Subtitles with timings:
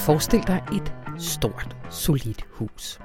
[0.00, 3.00] Forestil dig et stort, solidt hus.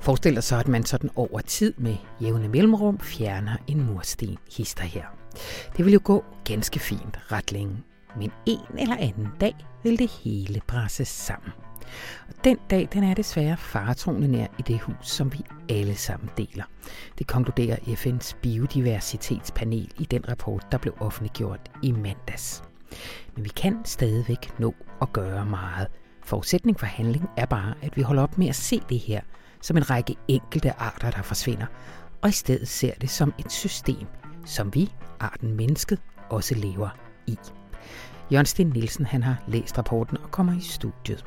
[0.00, 4.82] Forestil dig så, at man sådan over tid med jævne mellemrum fjerner en mursten hister
[4.82, 5.04] her.
[5.76, 7.76] Det vil jo gå ganske fint ret længe,
[8.16, 11.52] men en eller anden dag vil det hele presse sammen.
[12.28, 16.30] Og den dag, den er desværre faretroende nær i det hus, som vi alle sammen
[16.36, 16.64] deler.
[17.18, 22.69] Det konkluderer FN's biodiversitetspanel i den rapport, der blev offentliggjort i mandags.
[23.34, 25.86] Men vi kan stadigvæk nå at gøre meget.
[26.22, 29.20] Forudsætning for handling er bare, at vi holder op med at se det her
[29.60, 31.66] som en række enkelte arter, der forsvinder,
[32.22, 34.06] og i stedet ser det som et system,
[34.44, 35.98] som vi, arten mennesket,
[36.30, 36.88] også lever
[37.26, 37.38] i.
[38.32, 41.24] Jørgen Sten Nielsen han har læst rapporten og kommer i studiet.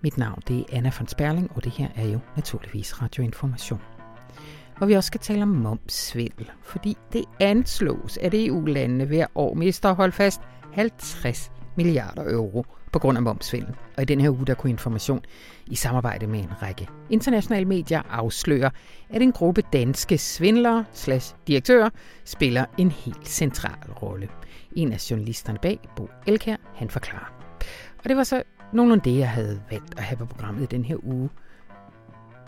[0.00, 3.80] Mit navn det er Anna von Sperling, og det her er jo naturligvis radioinformation.
[4.78, 9.92] Hvor vi også skal tale om momsvindel, fordi det anslås, at EU-landene hver år mister
[9.92, 10.40] hold fast
[10.74, 13.74] 50 milliarder euro på grund af momsvindel.
[13.96, 15.20] Og i den her uge, der kunne information
[15.66, 18.70] i samarbejde med en række internationale medier afsløre,
[19.10, 21.90] at en gruppe danske svindlere slash direktører
[22.24, 24.28] spiller en helt central rolle.
[24.76, 27.32] En af journalisterne bag, Bo Elkær, han forklarer.
[27.98, 30.84] Og det var så nogenlunde det, jeg havde valgt at have på programmet i den
[30.84, 31.30] her uge.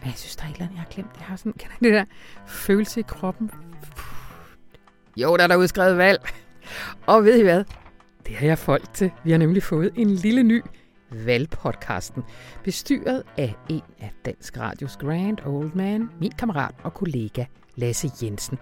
[0.01, 1.11] Men jeg synes, der er et eller andet, jeg har glemt.
[1.19, 2.05] Jeg har sådan, kan det der
[2.47, 3.51] følelse i kroppen?
[5.17, 6.33] Jo, der er der udskrevet valg.
[7.07, 7.65] Og ved I hvad?
[8.27, 9.11] Det har jeg folk til.
[9.25, 10.63] Vi har nemlig fået en lille ny
[11.11, 12.23] valgpodcasten,
[12.65, 17.45] bestyret af en af Dansk Radios Grand Old Man, min kammerat og kollega
[17.77, 18.59] Lasse Jensen.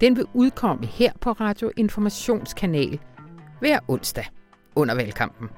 [0.00, 2.98] Den vil udkomme her på Radio Informationskanal
[3.60, 4.24] hver onsdag
[4.74, 5.48] under valgkampen.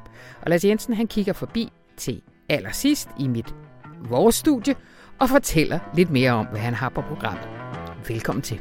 [0.43, 3.55] Og Lasse Jensen han kigger forbi til allersidst i mit
[4.09, 4.75] vores studie
[5.19, 7.49] og fortæller lidt mere om, hvad han har på programmet.
[8.09, 8.61] Velkommen til.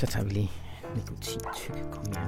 [0.00, 0.50] Så tager vi lige
[0.96, 1.40] nikotin.
[1.92, 2.26] Kom igen.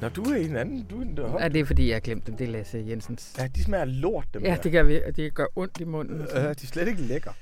[0.00, 0.82] Nå, du er en anden.
[0.84, 2.36] Du er en der Ja, det er fordi, jeg har glemt dem.
[2.36, 3.34] Det er Lasse Jensens.
[3.38, 4.56] Ja, de smager lort, dem Ja, der.
[4.56, 6.20] det gør, vi, det gør ondt i munden.
[6.20, 7.32] Øh, de er slet ikke lækre.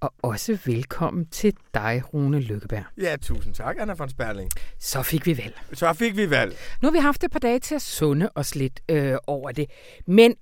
[0.00, 2.84] Og også velkommen til dig, Rune Lykkeberg.
[3.00, 4.50] Ja, tusind tak, Anna von Sperling.
[4.78, 5.60] Så fik vi valg.
[5.72, 6.56] Så fik vi valg.
[6.82, 9.70] Nu har vi haft et par dage til at sunde os lidt øh, over det.
[10.06, 10.34] Men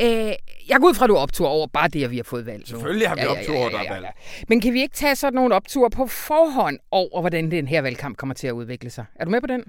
[0.00, 0.32] øh,
[0.68, 2.46] jeg går ud fra, at du er optur over bare det, at vi har fået
[2.46, 2.58] valg.
[2.58, 2.66] nu.
[2.66, 4.06] Selvfølgelig har vi optur over, der er valg.
[4.48, 8.16] Men kan vi ikke tage sådan nogle opture på forhånd over, hvordan den her valgkamp
[8.16, 9.04] kommer til at udvikle sig?
[9.16, 9.64] Er du med på den?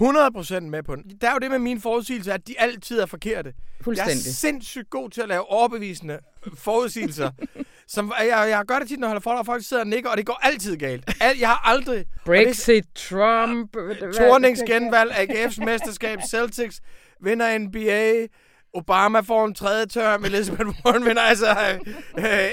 [0.00, 1.04] 100% med på den.
[1.20, 3.52] Der er jo det med mine forudsigelser, at de altid er forkerte.
[3.56, 4.34] Jeg er Fuldstændig.
[4.34, 6.18] sindssygt god til at lave overbevisende
[6.54, 7.30] forudsigelser.
[7.94, 10.10] som, jeg, jeg gør det tit, når jeg holder foredrag, og folk sidder og nikker,
[10.10, 11.10] og det går altid galt.
[11.20, 12.04] Al, jeg har aldrig...
[12.24, 13.72] Brexit, Trump...
[14.16, 16.80] Tornings genvalg, AGF's mesterskab, Celtics
[17.20, 18.26] vinder NBA,
[18.78, 21.22] Obama får en tredje term, Elizabeth Warren vinder.
[21.22, 21.78] Altså, øh,
[22.18, 22.50] øh,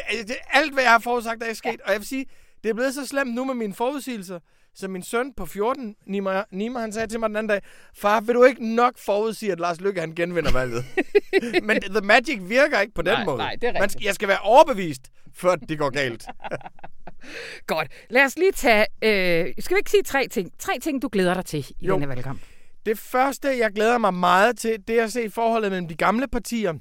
[0.54, 1.82] alt, hvad jeg har forudsagt, er sket.
[1.86, 2.26] Og jeg vil sige,
[2.64, 4.40] det er blevet så slemt nu med mine forudsigelser,
[4.76, 7.62] så min søn på 14, Nima, Nima han sagde til mig den anden dag,
[7.98, 10.86] far, vil du ikke nok forudsige, at Lars Lykke han genvinder valget?
[11.68, 13.38] Men the magic virker ikke på den Nej, måde.
[13.38, 15.02] nej, det er Man skal, jeg skal være overbevist,
[15.36, 16.26] før det går galt.
[17.68, 17.88] Godt.
[18.10, 18.86] Lad os lige tage...
[19.02, 20.52] Øh, skal vi ikke sige tre ting?
[20.60, 21.94] Tre ting, du glæder dig til i Jo.
[21.94, 22.40] denne valgkamp.
[22.86, 26.28] Det første, jeg glæder mig meget til, det er at se forholdet mellem de gamle
[26.28, 26.74] partier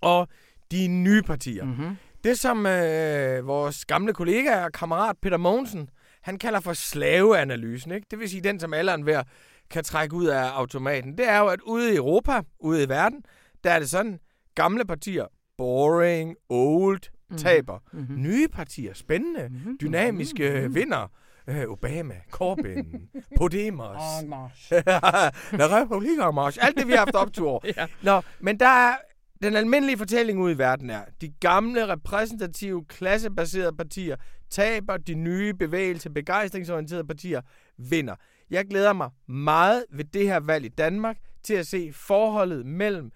[0.00, 0.28] og
[0.70, 1.64] de nye partier.
[1.64, 1.96] Mm-hmm.
[2.24, 5.88] Det, som øh, vores gamle kollega og kammerat Peter Mogensen,
[6.22, 7.92] han kalder for slaveanalysen.
[7.92, 8.06] Ikke?
[8.10, 9.22] Det vil sige den, som alle hver
[9.70, 11.18] kan trække ud af automaten.
[11.18, 13.22] Det er jo, at ude i Europa, ude i verden,
[13.64, 14.18] der er det sådan,
[14.54, 15.24] gamle partier,
[15.58, 17.00] boring, old,
[17.36, 17.78] taber.
[17.92, 18.22] Mm-hmm.
[18.22, 19.78] Nye partier, spændende, Mhm.
[19.80, 20.74] dynamiske Mhm.
[20.74, 21.10] vinder.
[21.48, 22.84] Øh, Obama, Corbyn,
[23.38, 24.70] Podemos, Mars.
[24.70, 26.58] La Republika March.
[26.60, 27.64] Alt det, vi har haft op til år.
[27.76, 27.86] Ja.
[28.02, 28.96] Nå, men der er
[29.42, 34.16] den almindelige fortælling ude i verden er, de gamle repræsentative, klassebaserede partier
[34.50, 37.40] taber, de nye bevægelse, begejstringsorienterede partier
[37.76, 38.14] vinder.
[38.50, 43.10] Jeg glæder mig meget ved det her valg i Danmark til at se forholdet mellem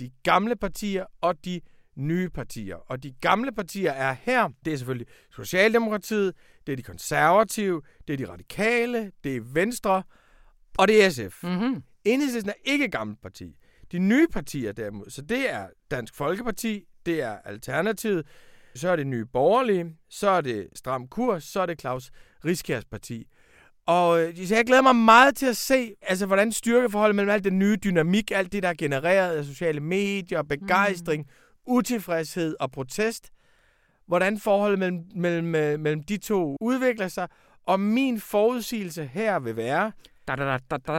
[0.00, 1.60] de gamle partier og de
[1.96, 2.76] nye partier.
[2.76, 6.34] Og de gamle partier er her, det er selvfølgelig Socialdemokratiet,
[6.66, 10.02] det er de konservative, det er de radikale, det er Venstre,
[10.78, 11.42] og det er SF.
[11.42, 11.82] Mm-hmm.
[12.04, 13.56] Enhedslisten er ikke et gammelt parti.
[13.92, 18.26] De nye partier derimod, så det er Dansk Folkeparti, det er Alternativet,
[18.74, 22.10] så er det Nye Borgerlige, så er det Stram Kurs, så er det Claus
[22.44, 23.26] Riskærs parti.
[23.86, 27.44] Og øh, så jeg glæder mig meget til at se, altså, hvordan styrkeforholdet mellem alt
[27.44, 31.72] den nye dynamik, alt det, der er genereret af sociale medier, begejstring, mm.
[31.72, 33.30] utilfredshed og protest,
[34.06, 37.28] hvordan forholdet mellem, mellem, øh, mellem de to udvikler sig.
[37.66, 39.92] Og min forudsigelse her vil være,
[40.28, 40.92] Da, da, da, da, da.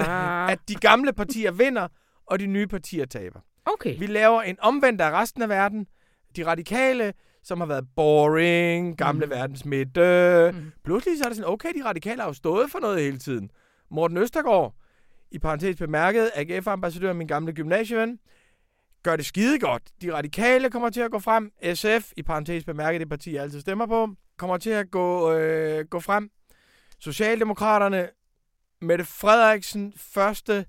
[0.53, 1.87] at de gamle partier vinder,
[2.25, 3.39] og de nye partier taber.
[3.65, 3.99] Okay.
[3.99, 5.87] Vi laver en omvendt af resten af verden.
[6.35, 7.13] De radikale,
[7.43, 9.31] som har været boring, gamle mm.
[9.31, 10.51] verdens midte.
[10.53, 10.71] Mm.
[10.83, 13.49] Pludselig så er det sådan, okay, de radikale har jo stået for noget hele tiden.
[13.91, 14.73] Morten Østergaard,
[15.31, 18.19] i parentes bemærket, AGF-ambassadør, min gamle gymnasieven,
[19.07, 19.83] gør det skide godt.
[20.01, 21.51] De radikale kommer til at gå frem.
[21.73, 25.85] SF, i parentes bemærket, det parti, jeg altid stemmer på, kommer til at gå, øh,
[25.85, 26.29] gå frem.
[26.99, 28.09] Socialdemokraterne,
[28.81, 30.65] Mette Frederiksen, første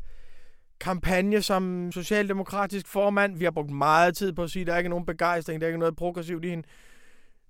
[0.81, 3.39] kampagne som socialdemokratisk formand.
[3.39, 5.67] Vi har brugt meget tid på at sige, at der er ikke nogen begejstring, der
[5.67, 6.69] er ikke noget progressivt i hende.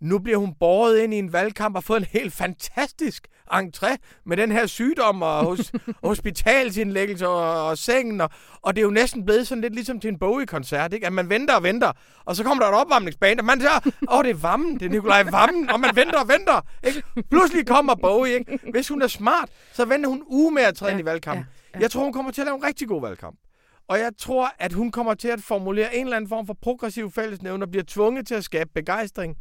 [0.01, 3.97] Nu bliver hun båret ind i en valgkamp og fået en helt fantastisk entré
[4.27, 5.73] med den her sygdom og hos,
[6.05, 8.21] hospitalsindlæggelse og, og sengen.
[8.21, 8.31] Og,
[8.63, 11.07] og det er jo næsten blevet sådan lidt ligesom til en Bowie-koncert, ikke?
[11.07, 11.93] at man venter og venter,
[12.25, 14.91] og så kommer der et opvarmningsband, og man siger, åh, det er Vammen, det er
[14.91, 16.61] Nikolaj Vammen, og man venter og venter.
[16.87, 17.03] Ikke?
[17.31, 18.39] Pludselig kommer Bowie.
[18.39, 18.59] Ikke?
[18.71, 21.47] Hvis hun er smart, så venter hun uge med at træde ja, ind i valgkampen.
[21.75, 21.83] Ja, ja.
[21.83, 23.37] Jeg tror, hun kommer til at lave en rigtig god valgkamp.
[23.89, 27.11] Og jeg tror, at hun kommer til at formulere en eller anden form for progressiv
[27.11, 29.37] fællesnævn og bliver tvunget til at skabe begejstring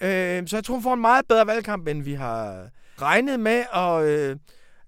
[0.00, 2.68] Øh, så jeg tror, hun får en meget bedre valgkamp, end vi har
[3.02, 3.64] regnet med.
[3.72, 4.36] Og øh,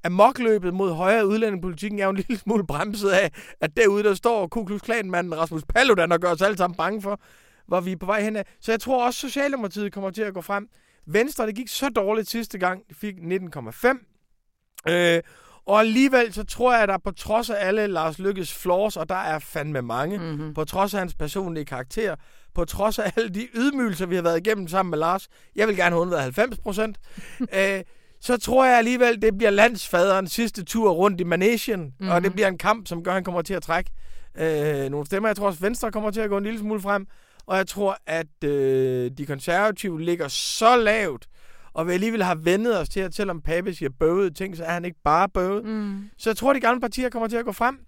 [0.05, 3.31] amokløbet mod højere udlændingepolitikken er jo en lille smule bremset af,
[3.61, 7.03] at derude der står Ku Klux Klan-manden Rasmus Paludan og gør os alle sammen bange
[7.03, 7.21] for,
[7.67, 8.47] hvor vi er på vej hen af.
[8.61, 10.69] Så jeg tror også, Socialdemokratiet kommer til at gå frem.
[11.07, 14.91] Venstre, det gik så dårligt sidste gang, de fik 19,5.
[14.93, 15.23] Øh,
[15.67, 19.09] og alligevel så tror jeg, at der på trods af alle Lars Lykkes flaws, og
[19.09, 20.55] der er fandme mange, mm-hmm.
[20.55, 22.17] på trods af hans personlige karakter,
[22.55, 25.77] på trods af alle de ydmygelser, vi har været igennem sammen med Lars, jeg vil
[25.77, 26.97] gerne have været 90 procent,
[27.59, 27.83] øh,
[28.21, 32.09] så tror jeg alligevel, det bliver landsfaderens sidste tur rundt i Manesien, mm-hmm.
[32.09, 32.35] og det mhm.
[32.35, 33.91] bliver en kamp, som gør, at han kommer til at trække
[34.39, 35.29] øh, nogle stemmer.
[35.29, 37.07] Jeg tror også, Venstre kommer til at gå en lille smule frem,
[37.47, 41.27] og jeg tror, at øh, de konservative ligger så lavt,
[41.75, 44.73] og vi alligevel har vendet os til, at selvom Pape siger bøvet ting, så er
[44.73, 45.65] han ikke bare bøvet.
[45.65, 46.05] Mm.
[46.19, 47.79] Så jeg tror, at de gamle partier kommer til at gå frem.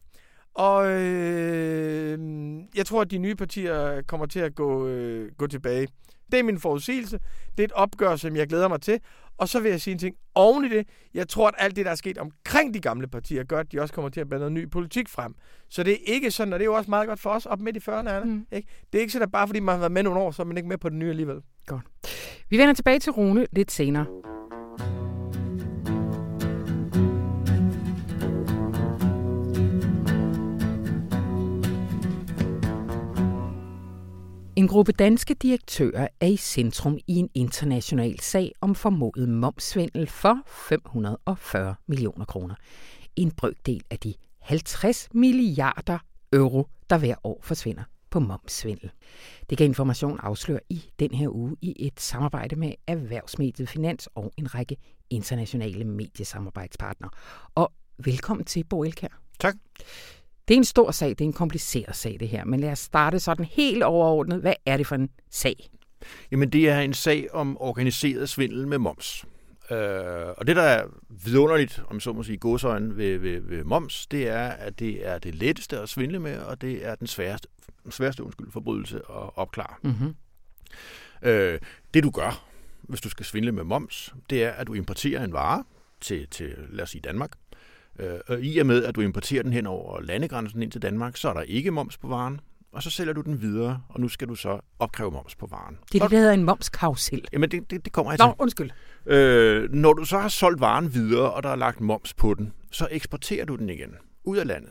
[0.55, 2.19] Og øh,
[2.77, 5.89] jeg tror, at de nye partier kommer til at gå, øh, gå tilbage.
[6.31, 7.19] Det er min forudsigelse.
[7.51, 9.01] Det er et opgør, som jeg glæder mig til.
[9.39, 10.89] Og så vil jeg sige en ting oven i det.
[11.15, 13.81] Jeg tror, at alt det, der er sket omkring de gamle partier, gør, at de
[13.81, 15.35] også kommer til at bære noget ny politik frem.
[15.69, 17.61] Så det er ikke sådan, og det er jo også meget godt for os op
[17.61, 18.25] midt i 40'erne.
[18.25, 18.47] Mm.
[18.53, 18.69] Ikke?
[18.93, 20.47] Det er ikke sådan, at bare fordi man har været med nogle år, så er
[20.47, 21.43] man ikke med på det nye alligevel.
[21.67, 21.83] Godt.
[22.51, 24.07] Vi vender tilbage til Rune lidt senere.
[34.67, 40.43] En gruppe danske direktører er i centrum i en international sag om formodet momsvindel for
[40.47, 42.55] 540 millioner kroner.
[43.17, 45.99] En brøkdel af de 50 milliarder
[46.33, 48.91] euro, der hver år forsvinder på momsvindel.
[49.51, 54.33] Det kan Information afsløre i den her uge i et samarbejde med Erhvervsmediet Finans og
[54.37, 54.77] en række
[55.11, 57.11] internationale mediesamarbejdspartnere.
[57.55, 59.21] Og velkommen til, Bo Elkær.
[59.39, 59.55] Tak.
[60.49, 62.79] Det er en stor sag, det er en kompliceret sag det her, men lad os
[62.79, 64.41] starte sådan helt overordnet.
[64.41, 65.71] Hvad er det for en sag?
[66.31, 69.25] Jamen det er en sag om organiseret svindel med moms.
[69.71, 69.79] Øh,
[70.37, 74.29] og det, der er vidunderligt, om så må sige, godsøjne ved, ved, ved moms, det
[74.29, 77.49] er, at det er det letteste at svindle med, og det er den sværeste,
[77.91, 79.75] sværeste undskyld, forbrydelse at opklare.
[79.83, 80.15] Mm-hmm.
[81.23, 81.61] Øh,
[81.95, 82.45] det du gør,
[82.83, 85.65] hvis du skal svindle med moms, det er, at du importerer en vare
[86.01, 87.33] til, til lad os sige, Danmark,
[87.99, 91.17] Øh, og i og med, at du importerer den hen over landegrænsen ind til Danmark,
[91.17, 92.41] så er der ikke moms på varen,
[92.73, 95.79] og så sælger du den videre, og nu skal du så opkræve moms på varen.
[95.93, 97.25] Det er det, der hedder en momskarusel.
[97.33, 98.27] Jamen, det, det, det kommer jeg til.
[98.27, 98.71] Nå, undskyld.
[99.07, 102.53] Øh, når du så har solgt varen videre, og der er lagt moms på den,
[102.71, 104.71] så eksporterer du den igen ud af landet.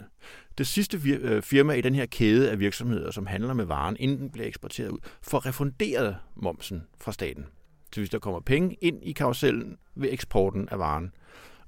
[0.58, 4.20] Det sidste øh, firma i den her kæde af virksomheder, som handler med varen, inden
[4.20, 7.46] den bliver eksporteret ud, får refunderet momsen fra staten.
[7.94, 11.12] Så hvis der kommer penge ind i karusellen ved eksporten af varen,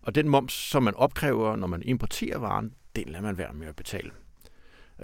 [0.07, 3.67] og den moms, som man opkræver, når man importerer varen, den lader man være med
[3.67, 4.11] at betale.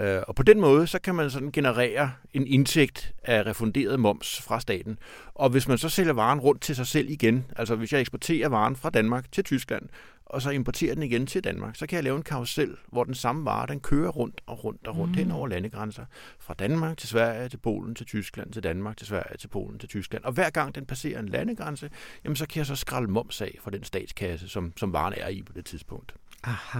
[0.01, 4.41] Øh, og på den måde, så kan man sådan generere en indtægt af refunderet moms
[4.41, 4.99] fra staten.
[5.33, 8.49] Og hvis man så sælger varen rundt til sig selv igen, altså hvis jeg eksporterer
[8.49, 9.89] varen fra Danmark til Tyskland,
[10.25, 13.15] og så importerer den igen til Danmark, så kan jeg lave en karusel, hvor den
[13.15, 15.17] samme vare, den kører rundt og rundt og rundt mm.
[15.17, 16.05] hen over landegrænser.
[16.39, 19.89] Fra Danmark til Sverige, til Polen, til Tyskland, til Danmark, til Sverige, til Polen, til
[19.89, 20.23] Tyskland.
[20.23, 21.89] Og hver gang den passerer en landegrænse,
[22.23, 25.27] jamen så kan jeg så skralde moms af fra den statskasse, som, som varen er
[25.27, 26.15] i på det tidspunkt.
[26.43, 26.79] Aha.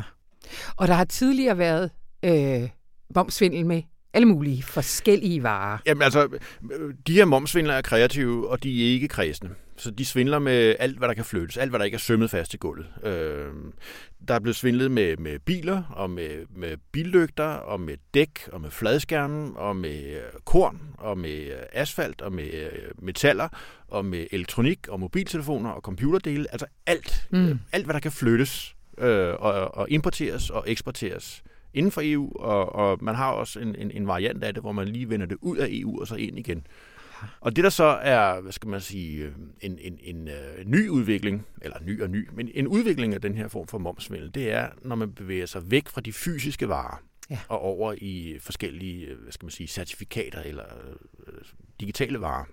[0.77, 1.91] Og der har tidligere været
[2.23, 2.69] øh,
[3.15, 3.81] momsvindel med
[4.13, 5.77] alle mulige forskellige varer.
[5.85, 6.27] Jamen altså,
[7.07, 9.53] de her momsvindlere er kreative, og de er ikke kredsende.
[9.77, 12.29] Så de svindler med alt, hvad der kan flyttes, alt, hvad der ikke er sømmet
[12.29, 12.85] fast i gulvet.
[13.03, 13.45] Øh,
[14.27, 18.61] der er blevet svindlet med, med biler, og med, med billygter, og med dæk, og
[18.61, 23.47] med fladskærme, og med øh, korn, og med øh, asfalt, og med øh, metaller,
[23.87, 26.45] og med elektronik, og mobiltelefoner, og computerdele.
[26.51, 27.59] Altså alt, mm.
[27.71, 31.43] alt hvad der kan flyttes, øh, og, og importeres og eksporteres
[31.73, 34.71] inden for EU, og, og man har også en, en, en variant af det, hvor
[34.71, 36.67] man lige vender det ud af EU og så ind igen.
[37.41, 40.89] Og det der så er, hvad skal man sige, øh, en, en, en uh, ny
[40.89, 44.51] udvikling, eller ny og ny, men en udvikling af den her form for momsvindel, det
[44.51, 47.39] er, når man bevæger sig væk fra de fysiske varer ja.
[47.47, 50.63] og over i forskellige, hvad skal man sige, certifikater eller
[51.19, 51.33] uh,
[51.79, 52.45] digitale varer.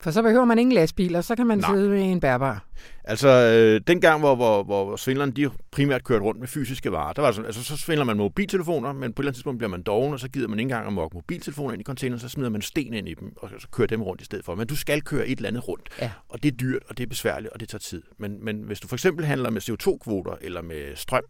[0.00, 1.74] For så behøver man ingen lastbiler, så kan man Nej.
[1.74, 2.64] sidde med en bærbar.
[3.04, 7.22] Altså, øh, dengang, hvor, hvor, hvor svindlerne de primært kørte rundt med fysiske varer, der
[7.22, 9.82] var sådan, altså, så svindler man mobiltelefoner, men på et eller andet tidspunkt bliver man
[9.82, 12.50] doven, og så gider man ikke engang at mokke mobiltelefoner ind i containeren, så smider
[12.50, 14.54] man sten ind i dem, og så kører dem rundt i stedet for.
[14.54, 16.10] Men du skal køre et eller andet rundt, ja.
[16.28, 18.02] og det er dyrt, og det er besværligt, og det tager tid.
[18.18, 21.24] Men, men hvis du for eksempel handler med CO2-kvoter eller med strøm,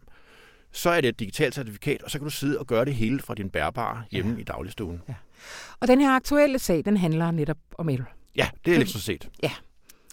[0.71, 3.19] så er det et digitalt certifikat, og så kan du sidde og gøre det hele
[3.19, 4.39] fra din bærbare hjemme ja.
[4.39, 5.01] i dagligstuen.
[5.09, 5.13] Ja.
[5.79, 8.05] Og den her aktuelle sag, den handler netop om el.
[8.35, 9.29] Ja, det er elektricitet.
[9.43, 9.51] Ja.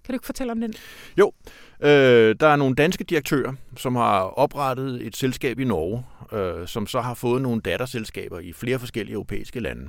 [0.04, 0.75] Kan du ikke fortælle om den?
[1.18, 1.32] Jo,
[1.80, 6.87] øh, der er nogle danske direktører, som har oprettet et selskab i Norge, øh, som
[6.87, 9.88] så har fået nogle datterselskaber i flere forskellige europæiske lande.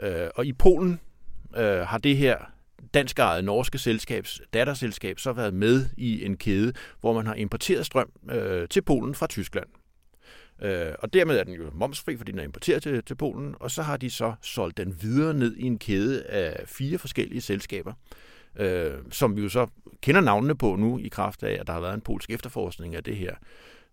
[0.00, 1.00] Øh, og i Polen
[1.56, 2.36] øh, har det her
[2.94, 7.86] dansk ejet norske selskabs datterselskab så været med i en kæde, hvor man har importeret
[7.86, 9.66] strøm øh, til Polen fra Tyskland.
[10.62, 13.70] Øh, og dermed er den jo momsfri, fordi den er importeret til, til Polen, og
[13.70, 17.92] så har de så solgt den videre ned i en kæde af fire forskellige selskaber,
[18.56, 19.66] øh, som vi jo så
[20.02, 23.04] kender navnene på nu i kraft af, at der har været en polsk efterforskning af
[23.04, 23.34] det her.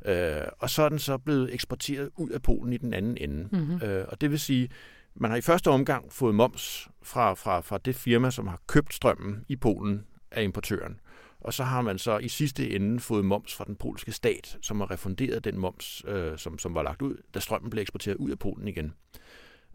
[0.05, 3.47] Øh, og så er den så blevet eksporteret ud af Polen i den anden ende.
[3.51, 3.81] Mm-hmm.
[3.83, 4.69] Øh, og det vil sige,
[5.15, 8.93] man har i første omgang fået moms fra, fra, fra det firma, som har købt
[8.93, 11.00] strømmen i Polen af importøren.
[11.41, 14.79] Og så har man så i sidste ende fået moms fra den polske stat, som
[14.79, 18.32] har refunderet den moms, øh, som, som var lagt ud, da strømmen blev eksporteret ud
[18.32, 18.94] af Polen igen.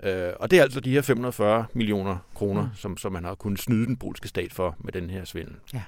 [0.03, 2.75] Øh, og det er altså de her 540 millioner kroner, mm.
[2.75, 5.57] som, som man har kunnet snyde den polske stat for med den her svindel.
[5.75, 5.83] Ja.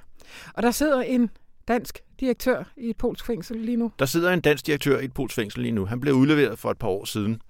[0.54, 1.30] Og der sidder en
[1.68, 3.92] dansk direktør i et polsk fængsel lige nu?
[3.98, 5.86] Der sidder en dansk direktør i et polsk fængsel lige nu.
[5.86, 7.42] Han blev udleveret for et par år siden,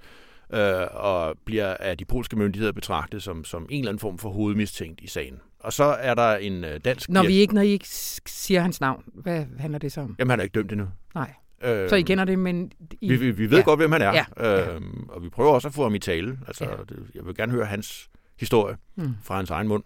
[0.53, 4.31] øh, og bliver af de polske myndigheder betragtet som, som en eller anden form for
[4.31, 5.41] hovedmistænkt i sagen.
[5.65, 7.09] Og så er der en øh, dansk...
[7.09, 7.89] Når, vi ikke, når I ikke
[8.27, 10.17] siger hans navn, hvad handler det så om?
[10.19, 10.87] Jamen, han er ikke dømt endnu.
[11.15, 11.35] Nej.
[11.65, 12.73] Øh, så I kender det, men...
[13.01, 13.09] I...
[13.09, 13.65] Vi, vi, vi ved ja.
[13.65, 14.25] godt, hvem han er.
[14.37, 14.75] Ja.
[14.75, 16.39] Øhm, og vi prøver også at få ham i tale.
[16.47, 16.71] Altså, ja.
[16.89, 19.15] det, jeg vil gerne høre hans historie mm.
[19.23, 19.85] fra hans egen mund.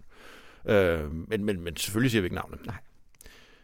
[0.67, 2.67] Øh, men, men, men selvfølgelig siger vi ikke navnet.
[2.67, 2.77] Nej.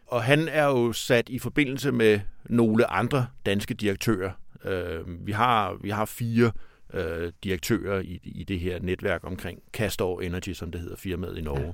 [0.07, 4.31] Og han er jo sat i forbindelse med nogle andre danske direktører.
[4.65, 6.51] Øh, vi, har, vi har fire
[6.95, 11.41] øh, direktører i, i det her netværk omkring Castor Energy, som det hedder firmaet i
[11.41, 11.65] Norge.
[11.65, 11.71] Ja.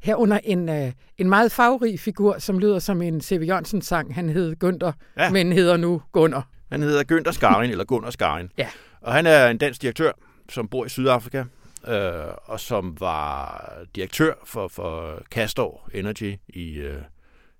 [0.00, 3.42] Herunder en, øh, en meget farverig figur, som lyder som en C.V.
[3.48, 4.14] Jørgensen-sang.
[4.14, 5.30] Han hed Günther, ja.
[5.30, 6.48] men hedder nu Gunnar.
[6.70, 8.50] Han hedder Günther Skarin, eller Gunnar Skarin.
[8.58, 8.68] Ja.
[9.00, 10.12] Og han er en dansk direktør,
[10.48, 11.44] som bor i Sydafrika,
[11.88, 17.02] øh, og som var direktør for, for Castor Energy i, øh,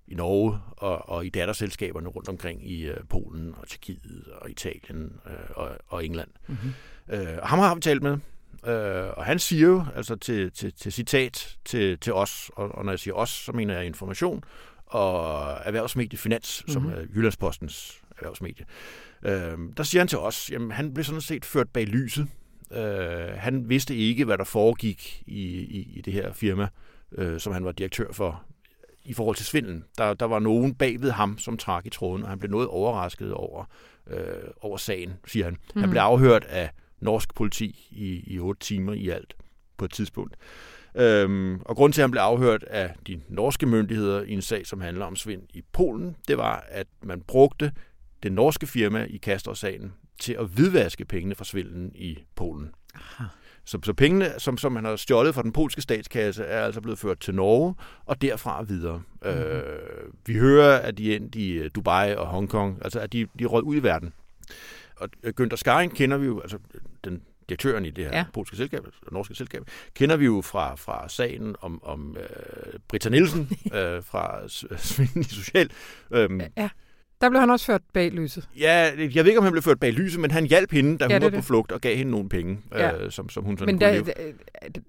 [0.07, 5.19] i Norge og, og i datterselskaberne rundt omkring i øh, Polen og Tjekkiet og Italien
[5.27, 6.29] øh, og, og England.
[6.47, 6.73] Mm-hmm.
[7.09, 8.17] Øh, og ham har vi talt med,
[8.67, 12.85] øh, og han siger jo altså til, til, til citat til, til os, og, og
[12.85, 14.43] når jeg siger os, så mener jeg information,
[14.85, 16.73] og erhvervsmedie Finans, mm-hmm.
[16.73, 16.91] som mhm.
[16.91, 18.65] er Jyllandspostens erhvervsmedie.
[19.23, 22.27] Øh, der siger han til os, jamen han blev sådan set ført bag lyset.
[22.71, 26.67] Øh, han vidste ikke, hvad der foregik i, i, i det her firma,
[27.11, 28.43] øh, som han var direktør for
[29.03, 29.83] i forhold til svindlen.
[29.97, 33.33] Der, der var nogen bagved ham, som trak i tråden, og han blev noget overrasket
[33.33, 33.65] over,
[34.07, 34.19] øh,
[34.61, 35.53] over sagen, siger han.
[35.53, 35.81] Mm.
[35.81, 35.89] Han mhm.
[35.89, 39.35] blev afhørt af norsk politi i, i otte timer i alt
[39.77, 40.35] på et tidspunkt.
[40.95, 44.67] Øhm, og grund til, at han blev afhørt af de norske myndigheder i en sag,
[44.67, 47.71] som handler om svind i Polen, det var, at man brugte
[48.23, 52.71] det norske firma i Castor-sagen til at hvidvaske pengene fra svindlen i Polen.
[52.95, 53.23] Aha.
[53.65, 56.99] Så, så pengene, som, som man har stjålet fra den polske statskasse, er altså blevet
[56.99, 57.75] ført til Norge
[58.05, 59.01] og derfra videre.
[59.25, 59.41] Mm-hmm.
[59.41, 59.63] Øh,
[60.25, 63.43] vi hører, at de er endt i øh, Dubai og Hongkong, altså at de, de
[63.43, 64.13] er ud i verden.
[64.97, 66.57] Og øh, Günther Skaring kender vi jo, altså
[67.03, 68.25] den direktøren i det her ja.
[68.33, 73.41] polske selskab, norske selskab, kender vi jo fra, fra sagen om, om uh, Britta Nielsen
[73.65, 73.71] uh,
[74.09, 74.47] fra
[74.77, 75.69] Svinde i Social.
[76.09, 76.69] Um, ja.
[77.21, 78.49] Der blev han også ført bag lyset.
[78.59, 81.05] Ja, jeg ved ikke, om han blev ført bag lyset, men han hjalp hende, da
[81.05, 81.39] ja, hun var det.
[81.39, 82.97] på flugt, og gav hende nogle penge, ja.
[82.97, 84.03] øh, som, som hun sådan Men der,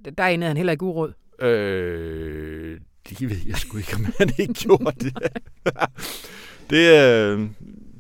[0.05, 1.13] der, der endede han heller ikke uråd.
[1.41, 5.19] Øh, det ved jeg sgu ikke, om han ikke gjorde det.
[6.71, 7.49] det, øh,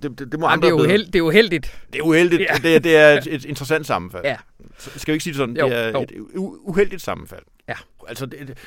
[0.03, 1.83] det, det, det må Jamen, andre det, er uheld, det er uheldigt.
[1.93, 2.43] Det er uheldigt.
[2.43, 2.55] Ja.
[2.55, 4.25] Det, det er et, et interessant sammenfald.
[4.25, 4.37] Ja.
[4.79, 5.57] Skal vi ikke sige det sådan?
[5.57, 6.00] Jo, det er jo.
[6.00, 7.43] et uheldigt sammenfald.
[7.69, 7.75] Ja.
[8.09, 8.59] Altså, det, det,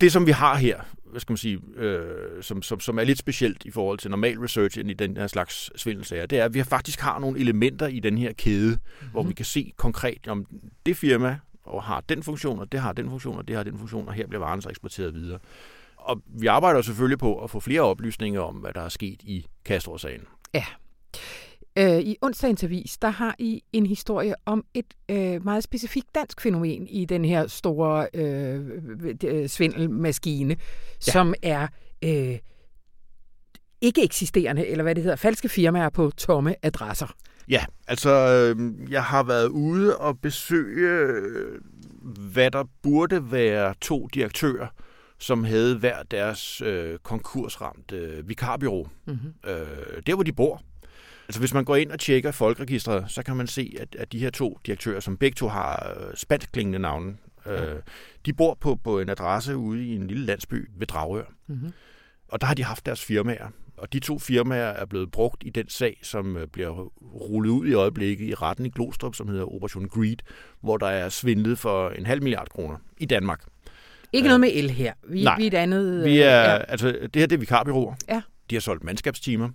[0.00, 2.00] det, som vi har her, hvad skal man sige, øh,
[2.40, 5.80] som, som, som er lidt specielt i forhold til normal research i den her slags
[5.80, 9.10] svindelsager, det er, at vi faktisk har nogle elementer i den her kæde, mm-hmm.
[9.10, 10.46] hvor vi kan se konkret, om
[10.86, 13.78] det firma og har den funktion, og det har den funktion, og det har den
[13.78, 15.38] funktion, og her bliver varen så eksporteret videre.
[15.96, 19.46] Og vi arbejder selvfølgelig på at få flere oplysninger om, hvad der er sket i
[19.64, 20.20] Castro-sagen.
[20.54, 20.64] Ja.
[21.78, 26.40] Øh, I onsdagens avis, der har I en historie om et øh, meget specifikt dansk
[26.40, 28.60] fænomen i den her store øh,
[29.24, 30.56] øh, svindelmaskine,
[31.06, 31.12] ja.
[31.12, 31.66] som er
[32.04, 32.38] øh,
[33.80, 37.14] ikke eksisterende, eller hvad det hedder, falske firmaer på tomme adresser.
[37.48, 41.60] Ja, altså øh, jeg har været ude og besøge, øh,
[42.32, 44.66] hvad der burde være to direktører,
[45.22, 48.88] som havde hver deres øh, konkursramt øh, vikarbyrå.
[49.06, 49.34] Mm-hmm.
[49.50, 50.62] Øh, der, hvor de bor.
[51.28, 54.18] Altså hvis man går ind og tjekker folkeregistret, så kan man se, at, at de
[54.18, 57.74] her to direktører, som begge to har øh, spanskklingende navne, øh, ja.
[58.26, 61.24] de bor på, på en adresse ude i en lille landsby ved Dragør.
[61.46, 61.72] Mm-hmm.
[62.28, 63.48] Og der har de haft deres firmaer.
[63.76, 67.66] Og de to firmaer er blevet brugt i den sag, som øh, bliver rullet ud
[67.66, 70.16] i øjeblikket i retten i Glostrup, som hedder Operation Greed,
[70.60, 73.44] hvor der er svindlet for en halv milliard kroner i Danmark.
[74.12, 74.92] Ikke noget med el her.
[75.08, 76.04] Vi, Nej, vi er et andet...
[76.04, 76.58] Vi er, ja.
[76.58, 77.94] altså, det her det er vikarbyråer.
[78.08, 78.22] Ja.
[78.50, 79.48] De har solgt mandskabstimer.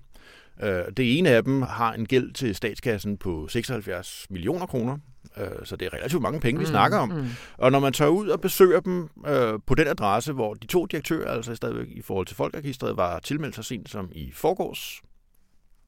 [0.63, 4.97] Øh, det ene af dem har en gæld til statskassen på 76 millioner kroner,
[5.37, 7.09] øh, så det er relativt mange penge, vi mm, snakker om.
[7.09, 7.27] Mm.
[7.57, 10.85] Og når man tager ud og besøger dem øh, på den adresse, hvor de to
[10.85, 15.01] direktører, altså stadigvæk i forhold til folkeregistret, var tilmeldt sig sent som i forgårs,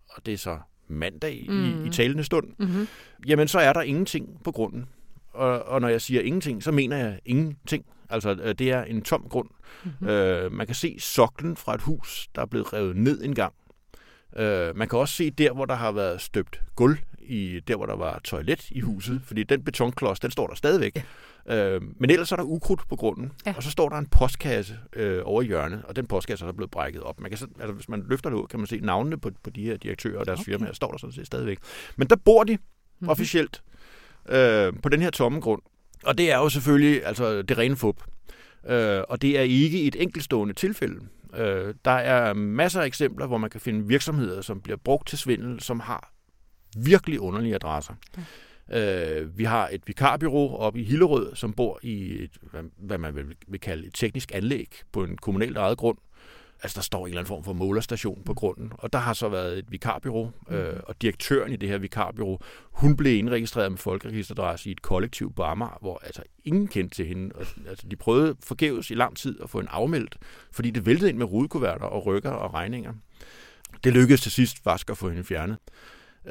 [0.10, 0.58] og det er så
[0.88, 1.66] mandag mm.
[1.66, 2.88] i, i talende stund, mm-hmm.
[3.28, 4.86] jamen så er der ingenting på grunden.
[5.34, 7.86] Og, og når jeg siger ingenting, så mener jeg ingenting.
[8.10, 9.50] Altså, det er en tom grund.
[9.84, 10.08] Mm-hmm.
[10.08, 13.54] Øh, man kan se soklen fra et hus, der er blevet revet ned en gang.
[14.36, 16.98] Øh, man kan også se der, hvor der har været støbt gulv,
[17.30, 19.22] i der, hvor der var toilet i huset, mm.
[19.22, 21.06] fordi den betonklods, den står der stadigvæk.
[21.48, 21.76] Ja.
[21.76, 23.54] Øh, men ellers er der ukrudt på grunden, ja.
[23.58, 26.54] og så står der en postkasse øh, over i hjørnet, og den postkasse er der
[26.54, 27.20] blevet brækket op.
[27.20, 29.50] Man kan så, altså, hvis man løfter det ud, kan man se navnene på, på
[29.50, 30.52] de her direktører og deres okay.
[30.52, 31.60] firmaer, står der sådan set stadigvæk.
[31.96, 33.10] Men der bor de mm-hmm.
[33.10, 33.64] officielt
[34.30, 35.62] øh, på den her tomme grund,
[36.06, 38.04] og det er jo selvfølgelig altså, det rene fup.
[38.68, 41.00] Øh, og det er ikke et enkeltstående tilfælde.
[41.36, 45.18] Øh, der er masser af eksempler, hvor man kan finde virksomheder, som bliver brugt til
[45.18, 46.14] svindel, som har
[46.78, 47.94] virkelig underlige adresser.
[48.18, 48.24] Ja.
[48.72, 52.32] Øh, vi har et vikarbyrå oppe i Hillerød, som bor i et,
[52.78, 53.16] hvad man
[53.48, 55.98] vil, kalde et teknisk anlæg på en kommunalt ejet grund,
[56.64, 59.30] Altså, der står en eller anden form for målerstation på grunden, og der har så
[59.30, 60.56] været et vikarbyrå, mm.
[60.56, 62.42] øh, og direktøren i det her vikarbyrå,
[62.72, 67.06] hun blev indregistreret med folkeregisteradresse i et kollektiv på Amager, hvor altså ingen kendte til
[67.06, 67.36] hende.
[67.36, 70.18] Og, altså, de prøvede forgæves i lang tid at få en afmeldt,
[70.52, 72.94] fordi det væltede ind med rudekuverter og rykker og regninger.
[73.84, 75.58] Det lykkedes til sidst faktisk at få hende fjernet.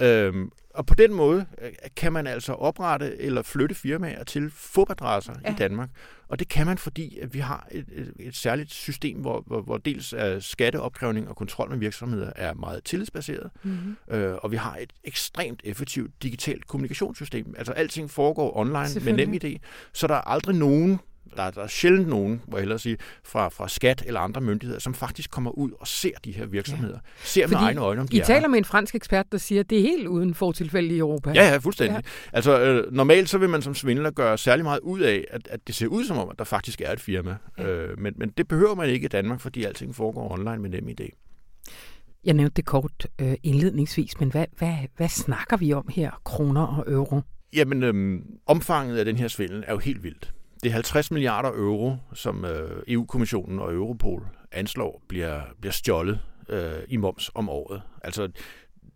[0.01, 5.35] Øhm, og på den måde øh, kan man altså oprette eller flytte firmaer til fupadresser
[5.45, 5.53] ja.
[5.53, 5.89] i Danmark.
[6.29, 9.77] Og det kan man, fordi vi har et, et, et særligt system, hvor, hvor, hvor
[9.77, 13.97] dels er skatteopkrævning og kontrol med virksomheder er meget tillidsbaseret, mm-hmm.
[14.11, 17.55] øh, og vi har et ekstremt effektivt digitalt kommunikationssystem.
[17.59, 19.59] Altså alting foregår online med nem idé,
[19.93, 21.01] så der er aldrig nogen
[21.37, 24.81] der, der er sjældent nogen, må jeg hellere sige, fra, fra skat eller andre myndigheder,
[24.81, 26.95] som faktisk kommer ud og ser de her virksomheder.
[26.95, 27.11] Ja.
[27.25, 29.61] Ser Fordi med egne øjne, om de I taler med en fransk ekspert, der siger,
[29.61, 31.33] at det er helt uden fortilfælde i Europa.
[31.35, 31.95] Ja, ja, fuldstændig.
[31.95, 32.11] Ja.
[32.33, 35.67] Altså, øh, normalt så vil man som svindler gøre særlig meget ud af, at, at
[35.67, 37.37] det ser ud som om, at der faktisk er et firma.
[37.59, 37.67] Ja.
[37.67, 40.89] Øh, men, men det behøver man ikke i Danmark, fordi alting foregår online med nem
[40.89, 41.09] idé.
[42.25, 46.67] Jeg nævnte det kort øh, indledningsvis, men hvad, hvad, hvad snakker vi om her, kroner
[46.67, 47.21] og euro?
[47.53, 50.33] Jamen, øhm, omfanget af den her svindel er jo helt vildt.
[50.63, 56.73] Det er 50 milliarder euro, som øh, EU-kommissionen og Europol anslår bliver, bliver stjålet øh,
[56.89, 57.83] i moms om året.
[58.05, 58.29] Altså,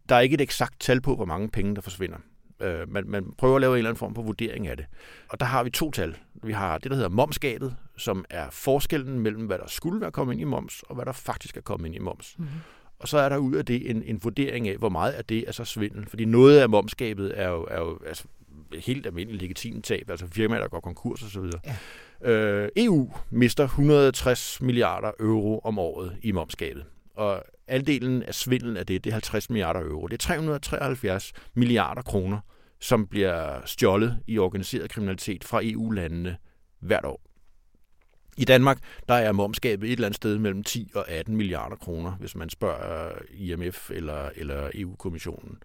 [0.09, 2.17] der er ikke et eksakt tal på, hvor mange penge, der forsvinder.
[2.61, 4.87] Øh, man, man prøver at lave en eller anden form for vurdering af det.
[5.29, 6.17] Og der har vi to tal.
[6.43, 10.35] Vi har det, der hedder momsgabet, som er forskellen mellem, hvad der skulle være kommet
[10.35, 12.35] ind i moms, og hvad der faktisk er kommet ind i moms.
[12.39, 12.55] Mm-hmm.
[12.99, 15.45] Og så er der ud af det en, en vurdering af, hvor meget af det
[15.49, 16.07] er så svindel.
[16.07, 18.25] Fordi noget af momsgabet er jo, er jo altså,
[18.81, 21.45] helt almindeligt legitimt tab, altså firmaer, der går konkurs osv.
[22.25, 22.31] Ja.
[22.31, 26.85] Øh, EU mister 160 milliarder euro om året i momskabet.
[27.15, 30.07] Og andelen af svindelen af det, det er 50 milliarder euro.
[30.07, 32.39] Det er 373 milliarder kroner,
[32.81, 36.37] som bliver stjålet i organiseret kriminalitet fra EU-landene
[36.81, 37.33] hvert år.
[38.37, 42.13] I Danmark der er momskabet et eller andet sted mellem 10 og 18 milliarder kroner,
[42.13, 45.59] hvis man spørger IMF eller, eller EU-kommissionen.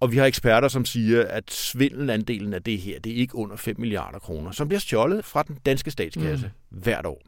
[0.00, 3.56] Og vi har eksperter, som siger, at svindelandelen af det her, det er ikke under
[3.56, 6.78] 5 milliarder kroner, som bliver stjålet fra den danske statskasse mm.
[6.78, 7.22] hvert år.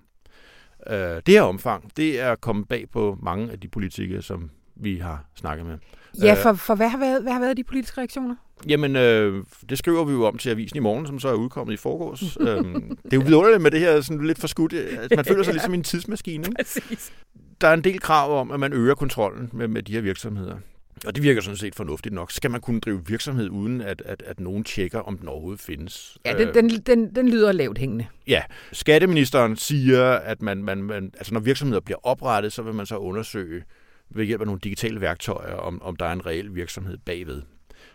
[0.90, 4.98] Uh, det her omfang, det er kommet bag på mange af de politikere, som vi
[4.98, 5.78] har snakket med.
[6.22, 8.35] Ja, øh, for, for hvad, har været, hvad har været de politiske reaktioner?
[8.68, 11.74] Jamen, øh, det skriver vi jo om til Avisen i morgen, som så er udkommet
[11.74, 12.37] i forgårs.
[12.48, 14.72] øhm, det er jo vidunderligt med det her sådan lidt for skudt.
[14.72, 15.52] Altså, man føler sig ja.
[15.58, 16.44] ligesom en tidsmaskine.
[16.44, 16.54] Ikke?
[16.58, 17.12] Præcis.
[17.61, 20.56] Der er en del krav om, at man øger kontrollen med, med de her virksomheder.
[21.07, 22.33] Og det virker sådan set fornuftigt nok.
[22.33, 26.18] Skal man kunne drive virksomhed uden, at, at, at nogen tjekker, om den overhovedet findes?
[26.24, 28.07] Ja, den, den, den, den lyder lavt hængende.
[28.26, 32.87] Ja, skatteministeren siger, at man, man, man, altså når virksomheder bliver oprettet, så vil man
[32.87, 33.62] så undersøge,
[34.11, 37.42] ved hjælp af nogle digitale værktøjer, om, om der er en reel virksomhed bagved.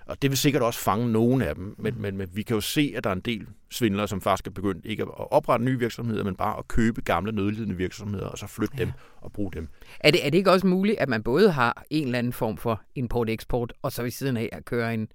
[0.08, 2.62] Og det vil sikkert også fange nogen af dem, men, men, men vi kan jo
[2.62, 5.80] se, at der er en del svindlere, som faktisk er begyndt ikke at oprette nye
[5.80, 8.84] virksomheder, men bare at købe gamle nødlidende virksomheder, og så flytte ja.
[8.84, 8.92] dem
[9.22, 9.68] og bruge dem.
[10.00, 12.58] Er det, er det ikke også muligt, at man både har en eller anden form
[12.58, 15.08] for import-eksport, og så ved siden af at køre en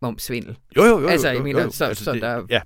[0.00, 0.56] momsvindel?
[0.76, 1.06] Jo, jo, jo.
[1.06, 1.70] Altså, jo, jeg mener, jo, jo.
[1.70, 2.46] så, altså, så det, der...
[2.50, 2.60] Ja.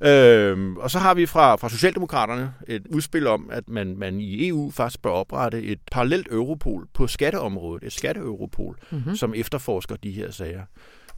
[0.00, 0.50] ja.
[0.50, 4.48] Øhm, og så har vi fra, fra Socialdemokraterne et udspil om, at man, man i
[4.48, 9.16] EU faktisk bør oprette et parallelt Europol på skatteområdet, et skatteeuropol, mm-hmm.
[9.16, 10.62] som efterforsker de her sager.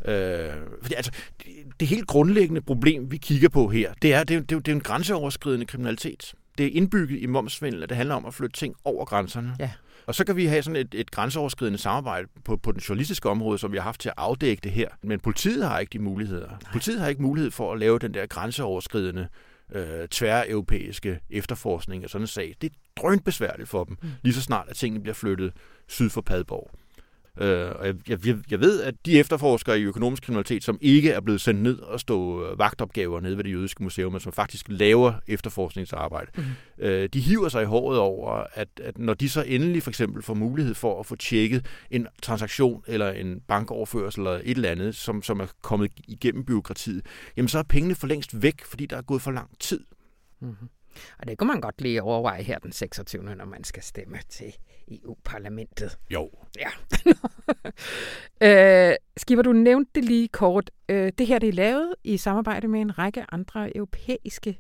[0.05, 1.47] Øh, fordi, altså, det,
[1.81, 4.69] det helt grundlæggende problem, vi kigger på her, det er, det, er, det, er, det
[4.69, 6.35] er en grænseoverskridende kriminalitet.
[6.59, 9.57] Det er indbygget i momsvindel, at det handler om at flytte ting over grænserne.
[9.59, 9.71] Ja.
[10.07, 13.59] Og så kan vi have sådan et, et grænseoverskridende samarbejde på, på den journalistiske område,
[13.59, 14.89] som vi har haft til at afdække det her.
[15.03, 16.49] Men politiet har ikke de muligheder.
[16.49, 16.73] Nej.
[16.73, 19.29] Politiet har ikke mulighed for at lave den der grænseoverskridende
[19.73, 22.55] øh, tværeuropæiske efterforskning af sådan en sag.
[22.61, 24.09] Det er drønt besværligt for dem, mm.
[24.23, 25.53] lige så snart at tingene bliver flyttet
[25.89, 26.71] syd for Padborg.
[27.41, 31.21] Øh, og jeg, jeg, jeg ved, at de efterforskere i økonomisk kriminalitet, som ikke er
[31.21, 34.67] blevet sendt ned og stå øh, vagtopgaver nede ved det jødiske museum, men som faktisk
[34.69, 36.45] laver efterforskningsarbejde, mm.
[36.79, 40.23] øh, de hiver sig i håret over, at, at når de så endelig for eksempel
[40.23, 44.97] får mulighed for at få tjekket en transaktion eller en bankoverførsel eller et eller andet,
[44.97, 48.97] som, som er kommet igennem byråkratiet, jamen så er pengene for længst væk, fordi der
[48.97, 49.81] er gået for lang tid.
[50.41, 50.69] Mm-hmm.
[51.19, 53.23] Og det kunne man godt lige overveje her den 26.
[53.23, 54.55] når man skal stemme til
[54.91, 55.99] EU-parlamentet.
[56.11, 56.31] Jo.
[56.59, 56.71] Ja.
[58.91, 60.71] øh, Skipper, du nævnte det lige kort.
[60.89, 64.59] Øh, det her det er lavet i samarbejde med en række andre europæiske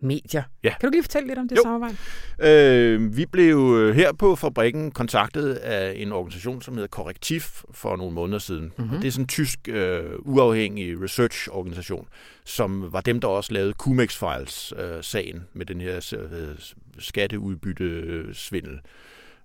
[0.00, 0.42] medier.
[0.64, 0.74] Ja.
[0.80, 1.62] Kan du lige fortælle lidt om det jo.
[1.62, 1.96] samarbejde?
[2.40, 7.96] Øh, vi blev øh, her på fabrikken kontaktet af en organisation, som hedder Korrektiv for
[7.96, 8.72] nogle måneder siden.
[8.78, 9.00] Mm-hmm.
[9.00, 12.08] Det er sådan en tysk øh, uafhængig research-organisation,
[12.44, 16.58] som var dem, der også lavede Cumex-files-sagen øh, med den her øh,
[16.98, 18.80] skatteudbytte-svindel.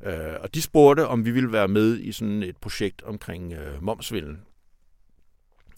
[0.06, 3.84] Øh, og de spurgte, om vi ville være med i sådan et projekt omkring øh,
[3.84, 4.38] momsvindel.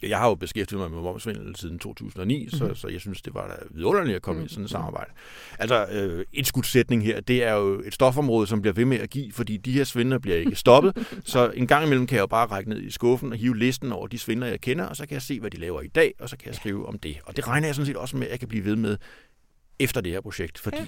[0.10, 2.58] Jeg har jo beskæftiget mig med momsvindel siden 2009, mm-hmm.
[2.58, 2.76] så, mhm.
[2.76, 4.46] så jeg synes, det var da vidunderligt at komme mm-hmm.
[4.46, 5.12] i sådan et samarbejde.
[5.60, 9.10] Altså, øh, et skudsætning her, det er jo et stofområde, som bliver ved med at
[9.10, 11.08] give, fordi de her svindler bliver ikke stoppet.
[11.26, 13.92] så en gang imellem kan jeg jo bare række ned i skuffen og hive listen
[13.92, 16.14] over de svindler, jeg kender, og så kan jeg se, hvad de laver i dag,
[16.20, 17.18] og så kan jeg skrive om det.
[17.26, 18.98] Og det regner jeg sådan set også med, at jeg kan blive ved med
[19.80, 20.86] efter det her projekt, fordi ja.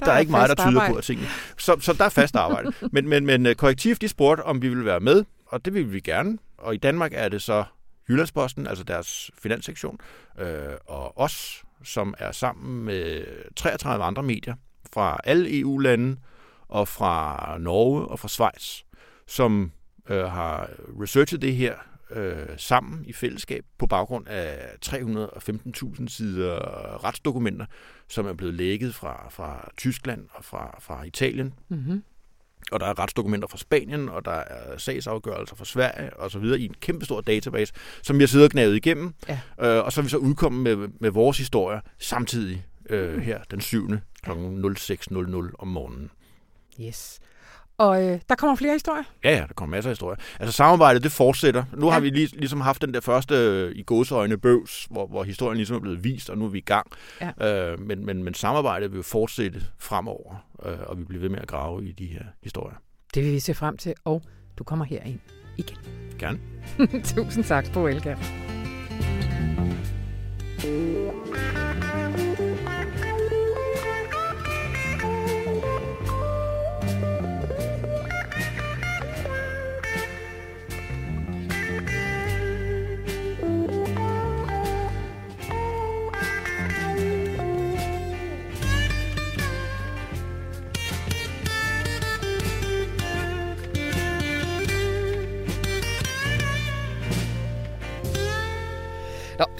[0.00, 0.92] Der, der er, er ikke meget, der tyder arbejde.
[0.92, 1.28] på, at tingene...
[1.58, 2.72] Så, så der er fast arbejde.
[2.92, 5.92] men, men, men øh, korrektiv, de spurgte, om vi ville være med, og det vil
[5.92, 6.38] vi gerne.
[6.58, 7.64] Og i Danmark er det så
[8.08, 9.98] Jyllandsposten, altså deres finanssektion,
[10.38, 13.24] øh, og os, som er sammen med
[13.56, 14.54] 33 andre medier
[14.92, 16.16] fra alle EU-lande,
[16.68, 18.82] og fra Norge og fra Schweiz,
[19.26, 19.72] som
[20.08, 21.74] øh, har researchet det her
[22.10, 26.58] øh, sammen i fællesskab på baggrund af 315.000 sider
[27.04, 27.66] retsdokumenter,
[28.08, 31.54] som er blevet lækket fra, fra Tyskland og fra, fra Italien.
[31.68, 32.02] Mm-hmm.
[32.72, 36.60] Og der er retsdokumenter fra Spanien, og der er sagsafgørelser fra Sverige og så videre
[36.60, 39.14] i en kæmpe stor database, som jeg sidder gnavet igennem.
[39.28, 39.40] Ja.
[39.60, 43.60] Øh, og så er vi så udkommet med, med vores historier samtidig øh, her den
[43.60, 43.88] 7.
[44.22, 44.30] kl.
[44.30, 46.10] 06.00 om morgenen.
[46.80, 47.20] Yes.
[47.78, 49.02] Og øh, der kommer flere historier?
[49.24, 50.16] Ja, ja, der kommer masser af historier.
[50.40, 51.64] Altså samarbejdet, det fortsætter.
[51.76, 51.92] Nu ja.
[51.92, 55.56] har vi lige, ligesom haft den der første øh, i godsøjne bøvs, hvor, hvor historien
[55.56, 56.86] ligesom er blevet vist, og nu er vi i gang.
[57.40, 57.72] Ja.
[57.72, 60.34] Øh, men, men, men samarbejdet vil fortsætte fremover,
[60.64, 62.76] øh, og vi bliver ved med at grave i de her historier.
[63.14, 64.22] Det vil vi se frem til, og
[64.58, 65.20] du kommer herind
[65.56, 65.76] igen.
[66.18, 66.38] Gerne.
[67.14, 68.32] Tusind tak, på Elgert.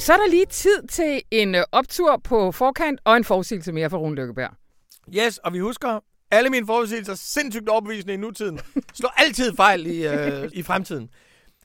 [0.07, 3.91] Så er der lige tid til en øh, optur på forkant og en forudsigelse mere
[3.91, 4.51] for Rune Lykkeberg.
[5.15, 8.61] Yes, og vi husker, alle mine forudsigelser er sindssygt overbevisende i nutiden.
[8.95, 11.11] Slår altid fejl i, øh, i fremtiden.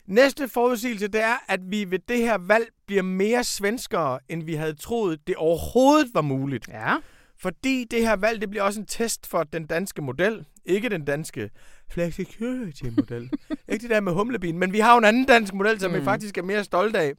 [0.06, 4.54] Næste forudsigelse, det er, at vi ved det her valg bliver mere svenskere, end vi
[4.54, 6.68] havde troet, det overhovedet var muligt.
[6.68, 6.96] Ja.
[7.40, 10.44] Fordi det her valg, det bliver også en test for den danske model.
[10.64, 11.50] Ikke den danske
[11.90, 13.30] flexicurity-model.
[13.72, 16.00] ikke det der med humlebien, men vi har jo en anden dansk model, som mm.
[16.00, 17.12] vi faktisk er mere stolte af.